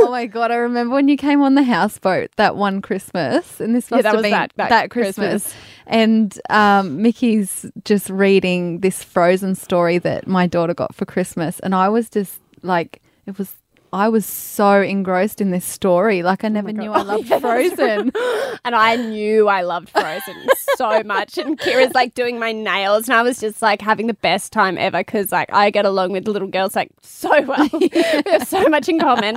[0.00, 0.50] Oh my god!
[0.50, 4.02] I remember when you came on the houseboat that one Christmas, and this Yeah, must
[4.04, 5.44] that have was been that- that Christmas.
[5.44, 5.54] Christmas.
[5.86, 11.74] And um, Mickey's just reading this Frozen story that my daughter got for Christmas, and
[11.74, 13.54] I was just like, it was.
[13.92, 17.38] I was so engrossed in this story, like I never knew I Oh, loved yeah,
[17.38, 18.12] Frozen.
[18.62, 20.34] And I knew I loved Frozen
[20.76, 21.38] so much.
[21.38, 24.76] And Kira's like doing my nails, and I was just like having the best time
[24.76, 27.68] ever because like I get along with little girls like so well.
[27.80, 27.88] we
[28.26, 29.36] have so much in common.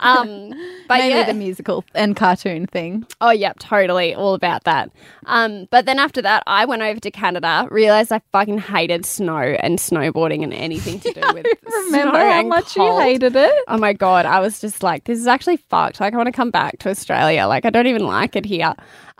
[0.00, 0.50] Um,
[0.88, 3.06] but Mainly yeah, the musical and cartoon thing.
[3.20, 4.14] Oh, yep, totally.
[4.14, 4.90] All about that.
[5.26, 9.38] Um, but then after that, I went over to Canada, realized I fucking hated snow
[9.38, 11.46] and snowboarding and anything to do with
[11.86, 12.94] Remember how much cold.
[12.96, 13.64] you hated it?
[13.68, 14.26] Oh my God.
[14.26, 16.00] I was just like, this is actually fucked.
[16.00, 17.46] Like, I want to come back to Australia.
[17.46, 18.74] Like, I don't even like it here.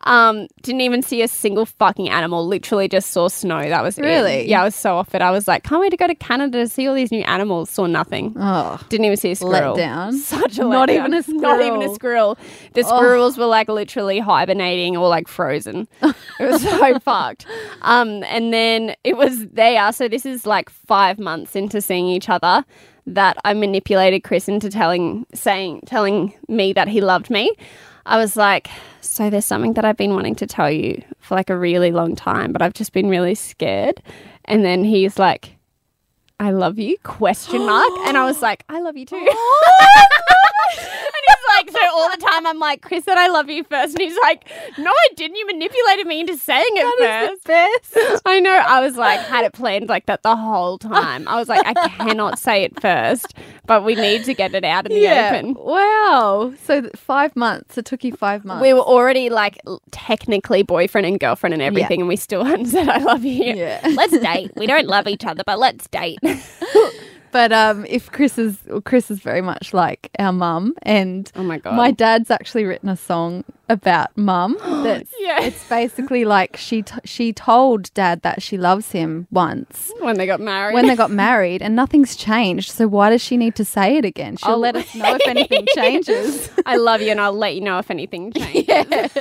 [0.05, 2.47] Um, didn't even see a single fucking animal.
[2.47, 3.61] Literally just saw snow.
[3.69, 4.03] That was it.
[4.03, 4.49] Really?
[4.49, 5.21] Yeah, I was so off it.
[5.21, 7.69] I was like, can't wait to go to Canada to see all these new animals.
[7.69, 8.35] Saw nothing.
[8.39, 9.77] Oh, Didn't even see a squirrel.
[9.77, 10.13] down.
[10.17, 11.41] Such a Not even a squirrel.
[11.43, 12.39] Not even a squirrel.
[12.73, 15.87] The squirrels were like literally hibernating or like frozen.
[16.41, 17.45] It was so fucked.
[17.83, 19.93] Um, and then it was there.
[19.93, 22.65] So this is like five months into seeing each other
[23.07, 27.55] that I manipulated Chris into telling saying telling me that he loved me.
[28.07, 28.69] I was like,
[29.01, 32.17] so there's something that I've been wanting to tell you for like a really long
[32.17, 34.03] time, but I've just been really scared.
[34.47, 35.57] And then he's like,
[36.41, 37.93] I love you, question mark.
[38.07, 39.25] And I was like, I love you too.
[39.31, 39.87] Oh
[40.79, 40.79] and
[41.29, 43.95] he's like, so all the time I'm like, Chris said I love you first.
[43.95, 45.37] And he's like, no, I didn't.
[45.37, 47.45] You manipulated me into saying it first.
[47.45, 48.23] best.
[48.25, 48.51] I know.
[48.55, 51.29] I was like, had it planned like that the whole time.
[51.29, 53.35] I was like, I cannot say it first,
[53.67, 55.55] but we need to get it out in the open.
[55.55, 56.55] Wow.
[56.65, 57.77] So five months.
[57.77, 58.63] It took you five months.
[58.63, 59.59] We were already like
[59.91, 63.55] technically boyfriend and girlfriend and everything, and we still hadn't said I love you.
[63.55, 63.81] Yeah.
[63.95, 64.53] Let's date.
[64.57, 66.19] We don't love each other, but let's date.
[67.33, 71.59] But um, if Chris is Chris is very much like our mum, and Oh my
[71.59, 71.75] God.
[71.77, 74.57] my dad's actually written a song about mum.
[74.83, 75.41] That's Yeah.
[75.45, 80.27] it's basically like she t- she told dad that she loves him once when they
[80.27, 80.75] got married.
[80.75, 82.73] when they got married, and nothing's changed.
[82.73, 84.37] So why does she need to say it again?
[84.37, 86.51] She'll I'll- let us know if anything changes.
[86.67, 89.13] I love you, and I'll let you know if anything changes.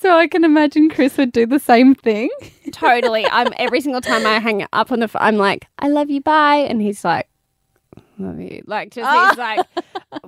[0.00, 2.30] So I can imagine Chris would do the same thing.
[2.72, 3.26] Totally.
[3.26, 6.20] I'm every single time I hang up on the phone, I'm like, I love you,
[6.20, 7.28] bye, and he's like,
[8.20, 8.62] love you.
[8.66, 9.28] Like, just ah.
[9.30, 9.66] he's like,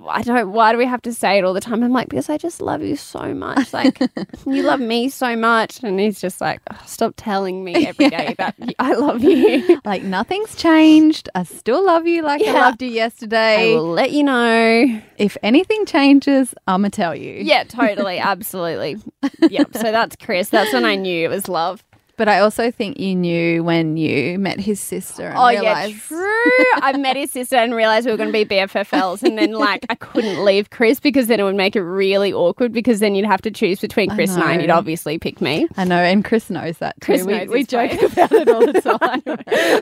[0.08, 0.52] I don't.
[0.52, 1.82] Why do we have to say it all the time?
[1.82, 3.72] I'm like, because I just love you so much.
[3.72, 3.98] Like,
[4.46, 8.34] you love me so much, and he's just like, "Oh, stop telling me every day
[8.38, 9.80] that I love you.
[9.84, 11.28] Like nothing's changed.
[11.34, 13.72] I still love you like I loved you yesterday.
[13.72, 15.02] I will let you know.
[15.18, 17.32] If anything changes, I'ma tell you.
[17.42, 18.98] Yeah, totally, absolutely.
[19.40, 19.76] Yep.
[19.76, 20.50] So that's Chris.
[20.50, 21.82] That's when I knew it was love.
[22.16, 26.08] But I also think you knew when you met his sister and Oh realized yeah,
[26.08, 26.64] true.
[26.82, 29.86] I met his sister and realized we were going to be BFFLs, and then like
[29.88, 33.26] I couldn't leave Chris because then it would make it really awkward because then you'd
[33.26, 35.66] have to choose between Chris and I, and you'd obviously pick me.
[35.76, 37.06] I know, and Chris knows that too.
[37.06, 38.12] Chris we knows we joke place.
[38.12, 39.22] about it all the time.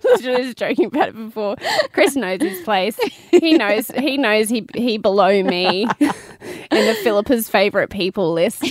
[0.05, 1.57] Literally just joking about it before.
[1.93, 2.99] Chris knows his place.
[3.31, 3.89] He knows.
[3.89, 5.89] He knows he he below me.
[6.71, 8.65] in the Philippa's favorite people list.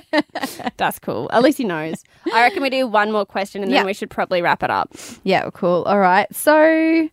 [0.76, 1.30] That's cool.
[1.32, 2.04] At least he knows.
[2.32, 3.84] I reckon we do one more question and then Yeah.
[3.86, 4.92] we should probably wrap it up.
[5.24, 5.82] Yeah, cool.
[5.84, 6.26] All right.
[6.34, 7.08] So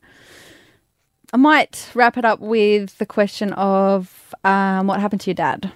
[1.33, 5.71] I might wrap it up with the question of um, what happened to your dad.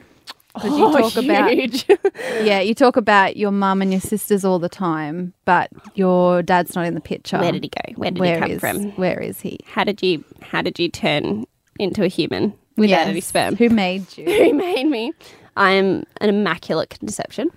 [0.56, 1.86] Because you talk about Oh, huge.
[2.42, 6.76] yeah, you talk about your mum and your sisters all the time, but your dad's
[6.76, 7.38] not in the picture.
[7.40, 7.94] Where did he go?
[7.96, 8.92] Where did Where he come is- from?
[8.98, 9.60] Where is he?
[9.66, 11.46] How did you how did you turn
[11.78, 13.08] into a human without Yes.
[13.08, 13.56] any sperm?
[13.58, 14.26] Who made you?
[14.26, 15.14] Who made me?
[15.56, 17.52] I am an immaculate conception.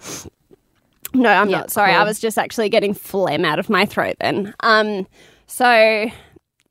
[1.14, 1.70] No, I'm Yeah, not.
[1.70, 4.54] Sorry, I was just actually getting phlegm out of my throat then.
[4.60, 5.06] Um,
[5.46, 6.06] so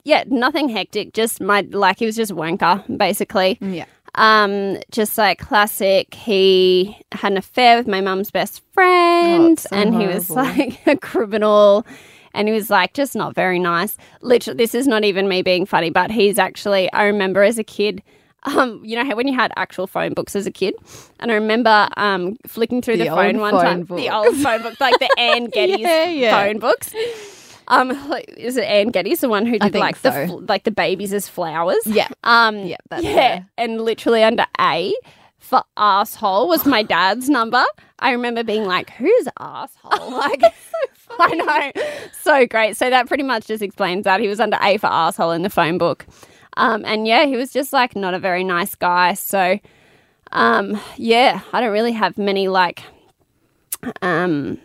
[0.04, 1.14] yeah, nothing hectic.
[1.14, 3.58] Just my like he was just wanker basically.
[3.62, 3.86] yeah.
[4.16, 6.14] Um, just like classic.
[6.14, 10.86] He had an affair with my mum's best friend, it's so and he was like
[10.86, 11.86] a criminal.
[12.34, 13.98] And he was like just not very nice.
[14.22, 16.92] Literally, this is not even me being funny, but he's actually.
[16.94, 18.02] I remember as a kid.
[18.44, 20.74] Um, you know when you had actual phone books as a kid,
[21.20, 23.98] and I remember um flicking through the, The phone one phone time, book.
[23.98, 26.44] the old phone book, like the Anne Geddes Yeah, yeah.
[26.44, 26.94] phone books.
[27.68, 27.92] Um,
[28.38, 30.28] is it Anne Geddes, the one who did like the so.
[30.28, 31.78] fl- like the babies as flowers?
[31.86, 32.08] Yeah.
[32.24, 34.94] Um, Yeah, yeah, and literally under A
[35.38, 37.64] for asshole was my dad's number.
[38.00, 40.44] I remember being like, "Who's asshole?" Like,
[41.20, 41.84] I know,
[42.22, 42.76] so great.
[42.76, 45.50] So that pretty much just explains that he was under A for asshole in the
[45.50, 46.06] phone book.
[46.58, 49.14] Um, and yeah, he was just like not a very nice guy.
[49.14, 49.60] So,
[50.32, 52.84] um, yeah, I don't really have many like,
[54.02, 54.60] um,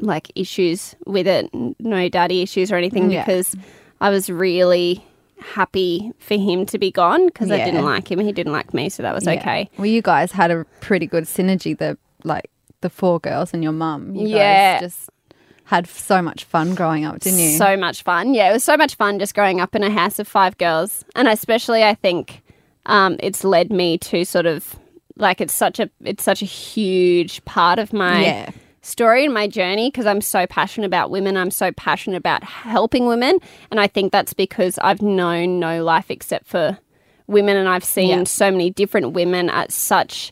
[0.00, 1.48] like issues with it.
[1.80, 3.24] No daddy issues or anything Yeah.
[3.24, 3.54] because
[4.00, 5.04] I was really
[5.40, 8.18] happy for him to be gone because I didn't like him.
[8.20, 9.32] He didn't like me, so that was Yeah.
[9.34, 9.68] okay.
[9.76, 11.76] Well, you guys had a pretty good synergy.
[11.76, 12.50] The like
[12.80, 14.14] the four girls and your mum.
[14.14, 14.80] You Yeah.
[14.80, 15.10] guys just
[15.64, 17.56] had so much fun growing up, didn't you?
[17.56, 18.34] So much fun.
[18.34, 21.04] Yeah, it was so much fun just growing up in a house of five girls.
[21.16, 22.42] And especially I think
[22.86, 24.76] um, it's led me to sort of
[25.16, 28.50] like it's such a it's such a huge part of my Yeah.
[28.82, 31.36] story and my journey because I'm so passionate about women.
[31.36, 33.38] I'm so passionate about helping women.
[33.70, 36.76] And I think that's because I've known no life except for
[37.26, 38.24] women and I've seen Yeah.
[38.24, 40.30] so many different women at such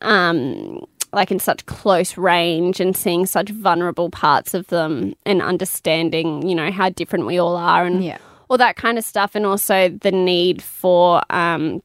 [0.00, 6.46] um like in such close range and seeing such vulnerable parts of them and understanding,
[6.48, 8.18] you know, how different we all are and Yeah.
[8.48, 11.82] all that kind of stuff and also the need for um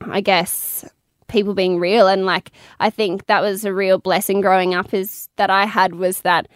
[0.00, 0.84] I guess
[1.28, 5.28] people being real and like I think that was a real blessing growing up is
[5.36, 6.48] that I had was that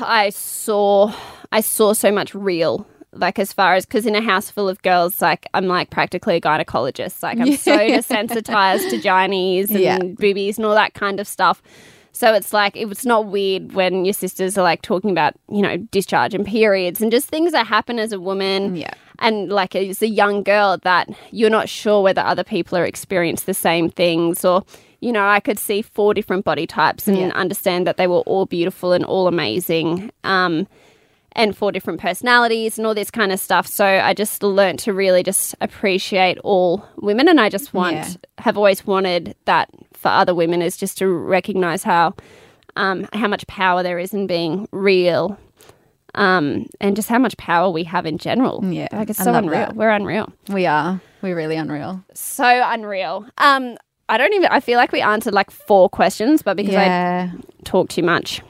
[0.00, 1.12] I saw
[1.52, 4.80] I saw so much real like as far as because in a house full of
[4.82, 9.98] girls like I'm like practically a gynecologist like I'm so desensitized to gynies and Yeah.
[9.98, 11.62] boobies and all that kind of stuff
[12.12, 15.76] so it's like it's not weird when your sisters are like talking about you know
[15.76, 18.90] discharge and periods and just things that happen as a woman Yeah.
[19.18, 23.46] and like as a young girl that you're not sure whether other people are experiencing
[23.46, 24.64] the same things or
[25.00, 27.28] you know i could see four different body types and Yeah.
[27.34, 30.66] understand that they were all beautiful and all amazing um,
[31.36, 34.92] and four different personalities and all this kind of stuff so i just learned to
[34.92, 38.08] really just appreciate all women and i just want Yeah.
[38.38, 42.14] have always wanted that for other women is just to recognize how
[42.76, 45.38] um, how much power there is in being real
[46.16, 48.64] um, and just how much power we have in general.
[48.64, 49.52] Yeah, Like it's I so unreal.
[49.60, 49.76] that.
[49.76, 50.32] We're unreal.
[50.48, 51.00] We are.
[51.22, 52.04] We're really unreal.
[52.14, 53.26] So unreal.
[53.38, 53.76] Um,
[54.08, 57.30] I don't even I feel like we answered like four questions, but because yeah.
[57.32, 58.42] I talk too much.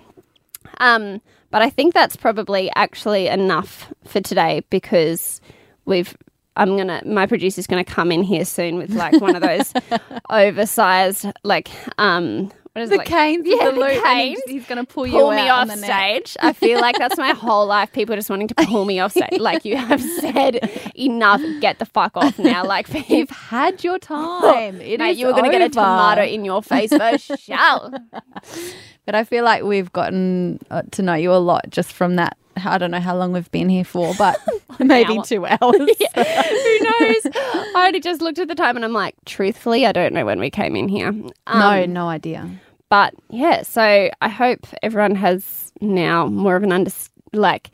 [0.78, 1.20] Um,
[1.54, 5.40] but I think that's probably actually enough for today because
[5.84, 6.16] we've
[6.56, 9.72] I'm gonna my producer's gonna come in here soon with like one of those
[10.30, 14.40] oversized like um what is the it like canes, yeah, the the canes.
[14.46, 16.26] he's, he's going to pull you pull me off on the neck.
[16.26, 16.36] stage.
[16.40, 17.92] I feel like that's my whole life.
[17.92, 19.38] People just wanting to pull me off stage.
[19.38, 21.40] Like you have said enough.
[21.60, 22.64] Get the fuck off now.
[22.64, 24.80] Like You've had your time.
[24.80, 27.90] It Mate, is you were going to get a tomato in your face for sure.
[29.06, 32.38] But I feel like we've gotten uh, to know you a lot just from that.
[32.56, 34.38] I don't know how long we've been here for, but
[34.78, 35.24] maybe hour.
[35.24, 35.60] two hours.
[35.60, 37.26] Who knows?
[37.34, 40.38] I already just looked at the time and I'm like, truthfully, I don't know when
[40.40, 41.12] we came in here.
[41.12, 42.48] no, Um, no idea.
[42.90, 46.90] But yeah, so I hope everyone has now more of an under
[47.32, 47.70] like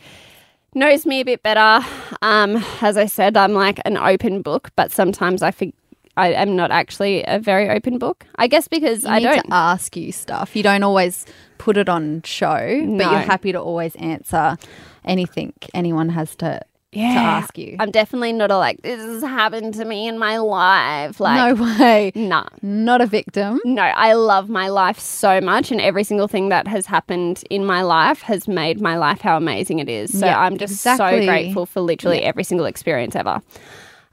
[0.74, 1.84] knows me a bit better.
[2.22, 5.74] Um, as I said, I'm like an open book, but sometimes I think
[6.20, 8.26] I am not actually a very open book.
[8.36, 9.46] I guess because You I don't.
[9.50, 10.54] ask you stuff.
[10.56, 11.26] You don't always
[11.58, 12.56] put it on show,
[12.98, 14.56] but you're happy to always answer
[15.04, 16.60] anything anyone has to
[16.92, 17.76] yeah, to ask you.
[17.78, 21.20] I'm definitely not a like this has happened to me in my life.
[21.20, 22.10] Like no way.
[22.16, 22.46] nah.
[22.62, 23.60] Not a victim.
[23.64, 27.64] No, I love my life so much, and every single thing that has happened in
[27.64, 30.18] my life has made my life how amazing it is.
[30.18, 31.20] So Yeah, I'm just exactly.
[31.20, 33.40] so grateful for literally every single experience ever.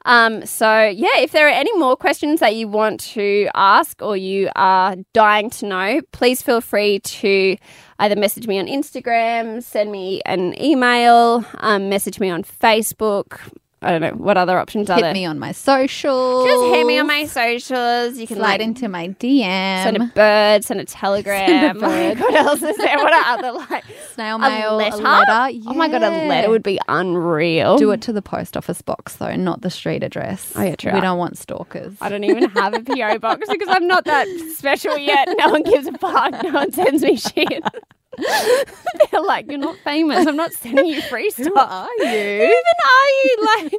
[0.07, 4.15] Um, so, yeah, if there are any more questions that you want to ask or
[4.15, 7.57] you are dying to know, please feel free to
[7.99, 13.41] either message me on Instagram, send me an email, um, message me on Facebook.
[13.79, 15.13] I don't know what other options are Hit there.
[15.13, 16.47] me on my socials.
[16.47, 18.17] Just hit me on my socials.
[18.17, 19.83] You can slide like, into my DM.
[19.83, 21.47] send a bird, send a telegram.
[21.47, 22.19] Send a bird.
[22.19, 22.97] what else is there?
[22.97, 23.83] What are other like
[24.15, 24.95] snail a mail, letter?
[24.97, 25.59] a letter.
[25.67, 27.77] Oh my god, a letter would be unreal.
[27.77, 30.53] Do it to the post office box though, not the street address.
[30.55, 30.93] Oh, yeah, true.
[30.93, 31.95] We don't want stalkers.
[32.01, 35.27] I don't even have a PO box because I'm not that special yet.
[35.37, 36.31] No one gives a fuck.
[36.43, 37.63] No one sends me shit.
[39.11, 40.25] They're like, you're not famous.
[40.25, 41.47] I'm not sending you free stuff.
[41.47, 42.05] Who are you?
[42.05, 43.33] Who even are you?
[43.47, 43.73] Like,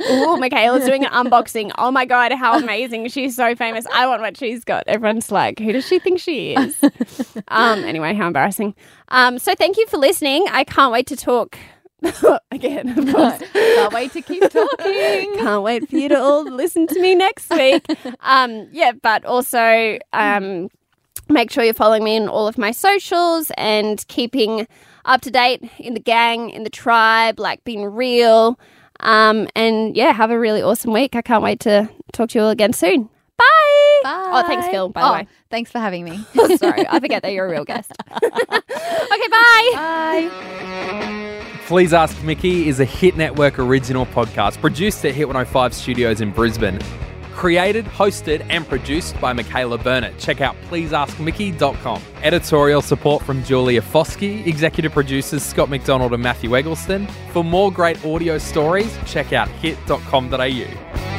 [0.00, 1.70] oh, Michaela's doing an unboxing.
[1.78, 3.08] Oh my god, how amazing!
[3.08, 3.86] She's so famous.
[3.92, 4.84] I want what she's got.
[4.86, 6.76] Everyone's like, who does she think she is?
[7.48, 7.84] um.
[7.84, 8.74] Anyway, how embarrassing.
[9.08, 9.38] Um.
[9.38, 10.46] So thank you for listening.
[10.50, 11.58] I can't wait to talk
[12.50, 12.98] again.
[12.98, 13.42] Of course.
[13.52, 15.36] Can't wait to keep talking.
[15.38, 17.86] Can't wait for you to all listen to me next week.
[18.20, 20.68] Um, yeah, but also um,
[21.28, 24.66] make sure you're following me on all of my socials and keeping
[25.04, 28.58] up to date in the gang, in the tribe, like being real.
[29.00, 31.14] Um, and yeah, have a really awesome week.
[31.16, 33.08] I can't wait to talk to you all again soon.
[33.36, 34.00] Bye.
[34.04, 34.30] Bye.
[34.32, 35.26] Oh, thanks, Phil, by the Oh, way.
[35.50, 36.24] Thanks for having me.
[36.56, 37.90] Sorry, I forget that you're a real guest.
[38.12, 38.28] okay,
[39.28, 39.70] bye.
[39.74, 41.40] Bye.
[41.66, 46.30] Please Ask Mickey is a Hit Network original podcast produced at Hit 105 Studios in
[46.30, 46.78] Brisbane.
[47.34, 50.18] Created, hosted, and produced by Michaela Burnett.
[50.18, 52.02] Check out pleaseaskmickey.com.
[52.22, 57.06] Editorial support from Julia Foskey, executive producers Scott McDonald and Matthew Eggleston.
[57.32, 61.13] For more great audio stories, check out hit.com.au.